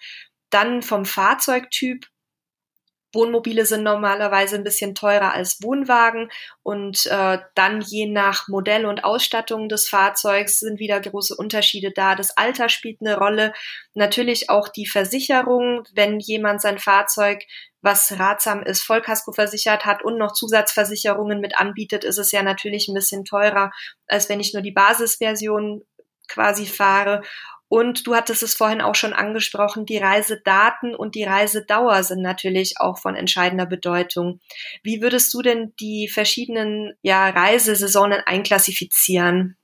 Dann 0.52 0.84
vom 0.84 1.06
Fahrzeugtyp. 1.06 2.06
Wohnmobile 3.14 3.66
sind 3.66 3.84
normalerweise 3.84 4.56
ein 4.56 4.64
bisschen 4.64 4.96
teurer 4.96 5.34
als 5.34 5.62
Wohnwagen 5.62 6.32
und 6.64 7.06
äh, 7.08 7.40
dann 7.56 7.82
je 7.82 8.06
nach 8.08 8.48
Modell 8.48 8.86
und 8.86 9.04
Ausstattung 9.04 9.68
des 9.68 9.90
Fahrzeugs 9.90 10.60
sind 10.60 10.80
wieder 10.80 11.02
große 11.02 11.36
Unterschiede 11.36 11.92
da. 11.94 12.16
Das 12.16 12.38
Alter 12.38 12.70
spielt 12.70 13.02
eine 13.02 13.18
Rolle, 13.18 13.52
natürlich 13.96 14.50
auch 14.50 14.70
die 14.70 14.88
Versicherung, 14.88 15.84
wenn 15.94 16.22
jemand 16.22 16.62
sein 16.62 16.80
Fahrzeug 16.80 17.44
was 17.82 18.20
ratsam 18.20 18.62
ist, 18.62 18.84
Vollkasko 18.84 19.32
versichert 19.34 19.86
hat 19.86 20.04
und 20.04 20.18
noch 20.18 20.34
Zusatzversicherungen 20.34 21.40
mit 21.40 21.58
anbietet, 21.58 22.04
ist 22.04 22.20
es 22.20 22.32
ja 22.32 22.44
natürlich 22.44 22.88
ein 22.88 22.94
bisschen 22.94 23.26
teurer, 23.26 23.72
als 24.08 24.30
wenn 24.30 24.40
ich 24.40 24.54
nur 24.54 24.62
die 24.62 24.72
Basisversion 24.72 25.84
quasi 26.28 26.66
fahre. 26.66 27.24
Und 27.72 28.06
du 28.06 28.16
hattest 28.16 28.44
es 28.44 28.54
vorhin 28.54 28.82
auch 28.82 28.96
schon 28.96 29.14
angesprochen, 29.14 29.86
die 29.86 29.98
Reisedaten 29.98 30.94
und 30.94 31.16
die 31.16 31.24
Reisedauer 31.24 32.04
sind 32.04 32.22
natürlich 32.22 32.74
auch 32.82 32.98
von 32.98 33.16
entscheidender 33.16 33.66
Bedeutung. 33.66 34.42
Wie 34.84 35.02
würdest 35.02 35.34
du 35.34 35.42
denn 35.42 35.72
die 35.80 36.10
verschiedenen 36.10 36.92
ja, 37.02 37.30
Reisesaisonen 37.30 38.20
einklassifizieren? 38.26 39.56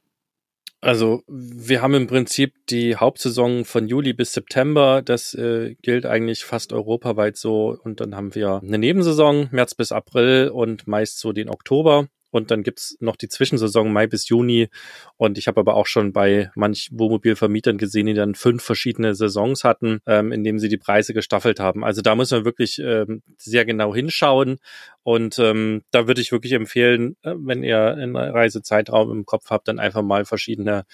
Also 0.80 1.24
wir 1.28 1.82
haben 1.82 1.96
im 1.96 2.08
Prinzip 2.08 2.54
die 2.70 2.96
Hauptsaison 2.96 3.66
von 3.66 3.90
Juli 3.90 4.14
bis 4.14 4.32
September. 4.32 5.02
Das 5.02 5.34
äh, 5.34 5.76
gilt 5.82 6.06
eigentlich 6.06 6.46
fast 6.46 6.72
europaweit 6.72 7.36
so. 7.36 7.78
Und 7.84 8.00
dann 8.00 8.16
haben 8.16 8.36
wir 8.36 8.62
eine 8.64 8.78
Nebensaison, 8.78 9.50
März 9.52 9.76
bis 9.76 9.92
April 9.92 10.48
und 10.48 10.88
meist 10.88 11.20
so 11.20 11.34
den 11.34 11.50
Oktober. 11.50 12.08
Und 12.32 12.52
dann 12.52 12.64
gibt's 12.64 12.98
noch 13.00 13.16
die 13.16 13.30
Zwischensaison 13.30 13.92
Mai 13.92 14.08
bis 14.08 14.28
Juni. 14.30 14.70
Und 15.18 15.38
ich 15.38 15.48
habe 15.48 15.60
aber 15.60 15.76
auch 15.76 15.86
schon 15.86 16.14
bei 16.14 16.52
manch 16.56 16.90
Wohnmobilvermietern 16.92 17.78
gesehen, 17.78 18.08
die 18.08 18.14
dann 18.14 18.36
fünf 18.36 18.64
verschiedene 18.64 19.16
Saisons 19.16 19.64
hatten, 19.64 20.00
ähm, 20.06 20.32
in 20.32 20.44
dem 20.44 20.60
sie 20.60 20.70
die 20.70 20.78
Preise 20.78 21.14
gestaffelt 21.14 21.60
haben. 21.60 21.84
Also 21.84 22.02
da 22.02 22.16
muss 22.16 22.32
man 22.32 22.46
wirklich 22.46 22.80
ähm, 22.80 23.24
sehr 23.38 23.66
genau 23.66 23.96
hinschauen. 23.96 24.58
Und 25.04 25.40
ähm, 25.40 25.84
da 25.92 26.08
würde 26.08 26.22
ich 26.22 26.32
wirklich 26.32 26.54
empfehlen, 26.54 27.16
äh, 27.24 27.34
wenn 27.38 27.64
ihr 27.64 27.94
einen 27.94 28.16
Reisezeitraum 28.16 29.12
im 29.12 29.26
Kopf 29.26 29.50
habt, 29.50 29.68
dann 29.68 29.80
einfach 29.80 30.02
mal 30.02 30.26
verschiedene 30.26 30.86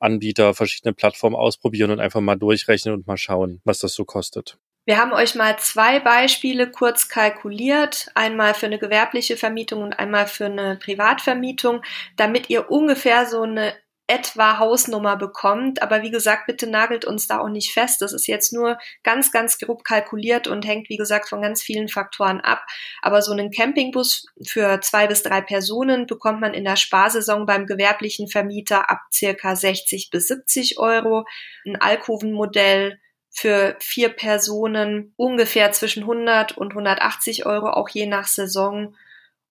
Anbieter, 0.00 0.54
verschiedene 0.54 0.94
Plattformen 0.94 1.36
ausprobieren 1.36 1.90
und 1.90 2.00
einfach 2.00 2.20
mal 2.20 2.36
durchrechnen 2.36 2.94
und 2.94 3.06
mal 3.06 3.18
schauen, 3.18 3.60
was 3.64 3.78
das 3.78 3.94
so 3.94 4.04
kostet. 4.04 4.58
Wir 4.90 4.98
haben 4.98 5.12
euch 5.12 5.36
mal 5.36 5.56
zwei 5.60 6.00
Beispiele 6.00 6.68
kurz 6.68 7.08
kalkuliert, 7.08 8.10
einmal 8.16 8.54
für 8.54 8.66
eine 8.66 8.80
gewerbliche 8.80 9.36
Vermietung 9.36 9.82
und 9.82 10.00
einmal 10.00 10.26
für 10.26 10.46
eine 10.46 10.80
Privatvermietung, 10.82 11.82
damit 12.16 12.50
ihr 12.50 12.72
ungefähr 12.72 13.24
so 13.24 13.42
eine 13.42 13.72
etwa 14.08 14.58
Hausnummer 14.58 15.16
bekommt. 15.16 15.80
Aber 15.80 16.02
wie 16.02 16.10
gesagt, 16.10 16.48
bitte 16.48 16.66
nagelt 16.66 17.04
uns 17.04 17.28
da 17.28 17.38
auch 17.38 17.48
nicht 17.48 17.72
fest. 17.72 18.02
Das 18.02 18.12
ist 18.12 18.26
jetzt 18.26 18.52
nur 18.52 18.78
ganz, 19.04 19.30
ganz 19.30 19.58
grob 19.58 19.84
kalkuliert 19.84 20.48
und 20.48 20.66
hängt, 20.66 20.88
wie 20.88 20.96
gesagt, 20.96 21.28
von 21.28 21.40
ganz 21.40 21.62
vielen 21.62 21.86
Faktoren 21.86 22.40
ab. 22.40 22.66
Aber 23.00 23.22
so 23.22 23.30
einen 23.30 23.52
Campingbus 23.52 24.26
für 24.44 24.80
zwei 24.80 25.06
bis 25.06 25.22
drei 25.22 25.40
Personen 25.40 26.08
bekommt 26.08 26.40
man 26.40 26.52
in 26.52 26.64
der 26.64 26.74
Sparsaison 26.74 27.46
beim 27.46 27.66
gewerblichen 27.66 28.26
Vermieter 28.26 28.90
ab 28.90 29.02
circa 29.12 29.54
60 29.54 30.10
bis 30.10 30.26
70 30.26 30.80
Euro. 30.80 31.26
Ein 31.64 31.80
Alkovenmodell 31.80 32.98
für 33.30 33.76
vier 33.80 34.10
Personen 34.10 35.14
ungefähr 35.16 35.72
zwischen 35.72 36.02
100 36.02 36.56
und 36.58 36.72
180 36.72 37.46
Euro, 37.46 37.70
auch 37.70 37.88
je 37.88 38.06
nach 38.06 38.26
Saison. 38.26 38.96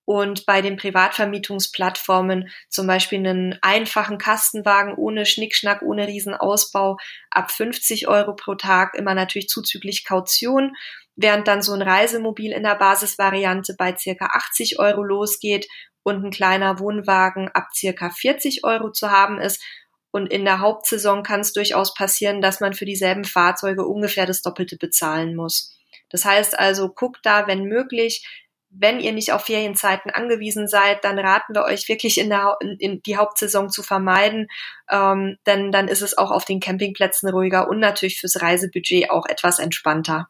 Und 0.06 0.48
bei 0.48 0.62
den 0.62 0.76
Privatvermietungsplattformen 0.76 2.50
zum 2.70 2.88
Beispiel 2.88 3.20
einen 3.20 3.60
einfachen 3.62 4.18
Kastenwagen 4.18 4.96
ohne 4.96 5.26
Schnickschnack, 5.26 5.84
ohne 5.84 6.08
Riesenausbau 6.08 6.98
ab 7.30 7.52
50 7.52 8.08
Euro 8.08 8.36
pro 8.36 8.56
Tag, 8.56 8.96
immer 8.96 9.14
natürlich 9.14 9.50
zuzüglich 9.50 10.06
Kaution, 10.06 10.76
während 11.16 11.48
dann 11.48 11.62
so 11.62 11.74
ein 11.74 11.84
Reisemobil 11.84 12.52
in 12.54 12.64
der 12.64 12.76
Basisvariante 12.76 13.76
bei 13.78 13.96
circa 13.96 14.26
80 14.34 14.80
Euro 14.80 15.04
losgeht 15.04 15.68
und 16.04 16.24
ein 16.24 16.32
kleiner 16.32 16.80
Wohnwagen 16.80 17.50
ab 17.50 17.68
circa 17.74 18.10
40 18.10 18.64
Euro 18.64 18.92
zu 18.92 19.12
haben 19.12 19.40
ist. 19.40 19.64
Und 20.12 20.28
in 20.28 20.46
der 20.46 20.60
Hauptsaison 20.60 21.24
kann 21.24 21.42
es 21.42 21.54
durchaus 21.54 21.94
passieren, 21.94 22.42
dass 22.42 22.60
man 22.60 22.74
für 22.74 22.86
dieselben 22.86 23.26
Fahrzeuge 23.26 23.86
ungefähr 23.86 24.26
das 24.26 24.42
Doppelte 24.42 24.78
bezahlen 24.78 25.36
muss. 25.36 25.78
Das 26.10 26.26
heißt 26.26 26.58
also, 26.58 26.90
guckt 26.90 27.20
da, 27.24 27.48
wenn 27.48 27.66
möglich, 27.66 28.26
wenn 28.72 29.00
ihr 29.00 29.14
nicht 29.14 29.34
auf 29.34 29.46
Ferienzeiten 29.46 30.12
angewiesen 30.12 30.68
seid, 30.68 31.04
dann 31.04 31.18
raten 31.18 31.56
wir 31.56 31.64
euch 31.64 31.88
wirklich 31.90 32.20
in, 32.20 32.30
der, 32.30 32.58
in, 32.80 33.02
die 33.02 33.18
Hauptsaison 33.18 33.70
zu 33.70 33.82
vermeiden, 33.82 34.48
ähm, 34.90 35.38
denn 35.46 35.72
dann 35.72 35.88
ist 35.88 36.02
es 36.02 36.18
auch 36.18 36.32
auf 36.32 36.46
den 36.46 36.60
Campingplätzen 36.60 37.30
ruhiger 37.30 37.68
und 37.68 37.80
natürlich 37.80 38.20
fürs 38.20 38.42
Reisebudget 38.42 39.10
auch 39.10 39.26
etwas 39.28 39.60
entspannter. 39.60 40.30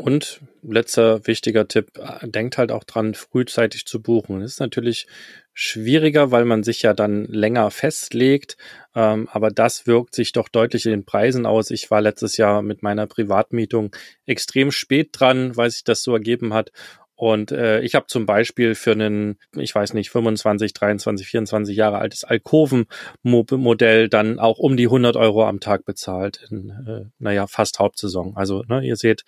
Und 0.00 0.40
letzter 0.62 1.26
wichtiger 1.26 1.68
Tipp, 1.68 1.92
denkt 2.22 2.56
halt 2.56 2.72
auch 2.72 2.84
dran, 2.84 3.14
frühzeitig 3.14 3.84
zu 3.84 4.00
buchen. 4.00 4.40
Das 4.40 4.52
ist 4.52 4.60
natürlich 4.60 5.06
schwieriger, 5.52 6.30
weil 6.30 6.46
man 6.46 6.62
sich 6.62 6.80
ja 6.82 6.94
dann 6.94 7.26
länger 7.26 7.70
festlegt, 7.70 8.56
ähm, 8.94 9.28
aber 9.30 9.50
das 9.50 9.86
wirkt 9.86 10.14
sich 10.14 10.32
doch 10.32 10.48
deutlich 10.48 10.86
in 10.86 10.92
den 10.92 11.04
Preisen 11.04 11.44
aus. 11.44 11.70
Ich 11.70 11.90
war 11.90 12.00
letztes 12.00 12.38
Jahr 12.38 12.62
mit 12.62 12.82
meiner 12.82 13.06
Privatmietung 13.06 13.94
extrem 14.24 14.70
spät 14.70 15.10
dran, 15.12 15.56
weil 15.56 15.70
sich 15.70 15.84
das 15.84 16.02
so 16.02 16.14
ergeben 16.14 16.54
hat. 16.54 16.72
Und 17.14 17.52
äh, 17.52 17.82
ich 17.82 17.94
habe 17.94 18.06
zum 18.06 18.24
Beispiel 18.24 18.74
für 18.74 18.92
einen, 18.92 19.38
ich 19.54 19.74
weiß 19.74 19.92
nicht, 19.92 20.08
25, 20.08 20.72
23, 20.72 21.26
24 21.26 21.76
Jahre 21.76 21.98
altes 21.98 22.24
Alkoven-Modell 22.24 24.08
dann 24.08 24.38
auch 24.38 24.58
um 24.58 24.78
die 24.78 24.86
100 24.86 25.16
Euro 25.16 25.46
am 25.46 25.60
Tag 25.60 25.84
bezahlt 25.84 26.48
in, 26.50 26.70
äh, 26.70 27.10
naja, 27.18 27.46
fast 27.46 27.78
Hauptsaison. 27.78 28.34
Also 28.36 28.62
ne, 28.68 28.82
ihr 28.82 28.96
seht, 28.96 29.24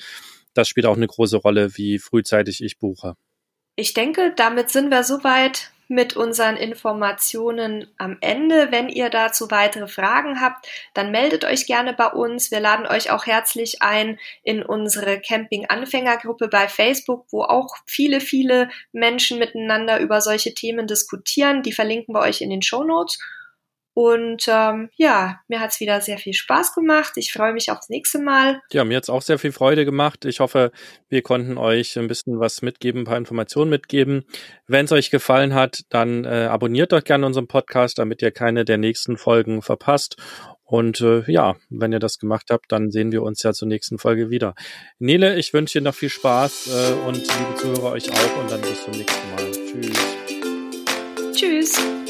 das 0.54 0.68
spielt 0.68 0.86
auch 0.86 0.96
eine 0.96 1.06
große 1.06 1.36
Rolle, 1.36 1.76
wie 1.76 1.98
frühzeitig 1.98 2.62
ich 2.62 2.78
buche. 2.78 3.16
Ich 3.76 3.94
denke, 3.94 4.32
damit 4.36 4.70
sind 4.70 4.90
wir 4.90 5.02
soweit 5.02 5.70
mit 5.88 6.16
unseren 6.16 6.56
Informationen 6.56 7.86
am 7.98 8.16
Ende. 8.20 8.68
Wenn 8.70 8.88
ihr 8.88 9.10
dazu 9.10 9.50
weitere 9.50 9.86
Fragen 9.86 10.40
habt, 10.40 10.66
dann 10.94 11.10
meldet 11.10 11.44
euch 11.44 11.66
gerne 11.66 11.92
bei 11.92 12.06
uns. 12.06 12.50
Wir 12.50 12.60
laden 12.60 12.86
euch 12.86 13.10
auch 13.10 13.26
herzlich 13.26 13.82
ein 13.82 14.18
in 14.42 14.62
unsere 14.62 15.20
Camping-Anfängergruppe 15.20 16.48
bei 16.48 16.68
Facebook, 16.68 17.26
wo 17.30 17.42
auch 17.42 17.76
viele, 17.86 18.20
viele 18.20 18.70
Menschen 18.92 19.38
miteinander 19.38 20.00
über 20.00 20.20
solche 20.20 20.54
Themen 20.54 20.86
diskutieren. 20.86 21.62
Die 21.62 21.72
verlinken 21.72 22.14
wir 22.14 22.20
euch 22.20 22.40
in 22.40 22.50
den 22.50 22.62
Show 22.62 22.84
Notes. 22.84 23.18
Und 23.94 24.44
ähm, 24.48 24.88
ja, 24.96 25.40
mir 25.48 25.60
hat's 25.60 25.80
wieder 25.80 26.00
sehr 26.00 26.18
viel 26.18 26.32
Spaß 26.32 26.74
gemacht. 26.74 27.12
Ich 27.16 27.32
freue 27.32 27.52
mich 27.52 27.70
aufs 27.70 27.90
nächste 27.90 28.18
Mal. 28.18 28.60
Ja, 28.72 28.84
mir 28.84 28.96
hat's 28.96 29.10
auch 29.10 29.22
sehr 29.22 29.38
viel 29.38 29.52
Freude 29.52 29.84
gemacht. 29.84 30.24
Ich 30.24 30.40
hoffe, 30.40 30.72
wir 31.08 31.22
konnten 31.22 31.58
euch 31.58 31.98
ein 31.98 32.08
bisschen 32.08 32.40
was 32.40 32.62
mitgeben, 32.62 33.02
ein 33.02 33.04
paar 33.04 33.18
Informationen 33.18 33.70
mitgeben. 33.70 34.24
Wenn 34.66 34.86
es 34.86 34.92
euch 34.92 35.10
gefallen 35.10 35.54
hat, 35.54 35.82
dann 35.90 36.24
äh, 36.24 36.48
abonniert 36.50 36.92
doch 36.92 37.04
gerne 37.04 37.26
unseren 37.26 37.48
Podcast, 37.48 37.98
damit 37.98 38.22
ihr 38.22 38.30
keine 38.30 38.64
der 38.64 38.78
nächsten 38.78 39.18
Folgen 39.18 39.60
verpasst. 39.60 40.16
Und 40.64 41.02
äh, 41.02 41.30
ja, 41.30 41.56
wenn 41.68 41.92
ihr 41.92 41.98
das 41.98 42.18
gemacht 42.18 42.46
habt, 42.50 42.72
dann 42.72 42.90
sehen 42.90 43.12
wir 43.12 43.22
uns 43.22 43.42
ja 43.42 43.52
zur 43.52 43.68
nächsten 43.68 43.98
Folge 43.98 44.30
wieder. 44.30 44.54
Nele, 44.98 45.36
ich 45.36 45.52
wünsche 45.52 45.80
dir 45.80 45.84
noch 45.84 45.94
viel 45.94 46.08
Spaß 46.08 46.68
äh, 46.68 46.92
und 47.06 47.16
liebe 47.16 47.54
Zuhörer 47.56 47.92
euch 47.92 48.10
auch 48.10 48.40
und 48.40 48.50
dann 48.50 48.62
bis 48.62 48.82
zum 48.82 48.92
nächsten 48.92 49.30
Mal. 49.34 49.50
Tschüss. 51.34 52.01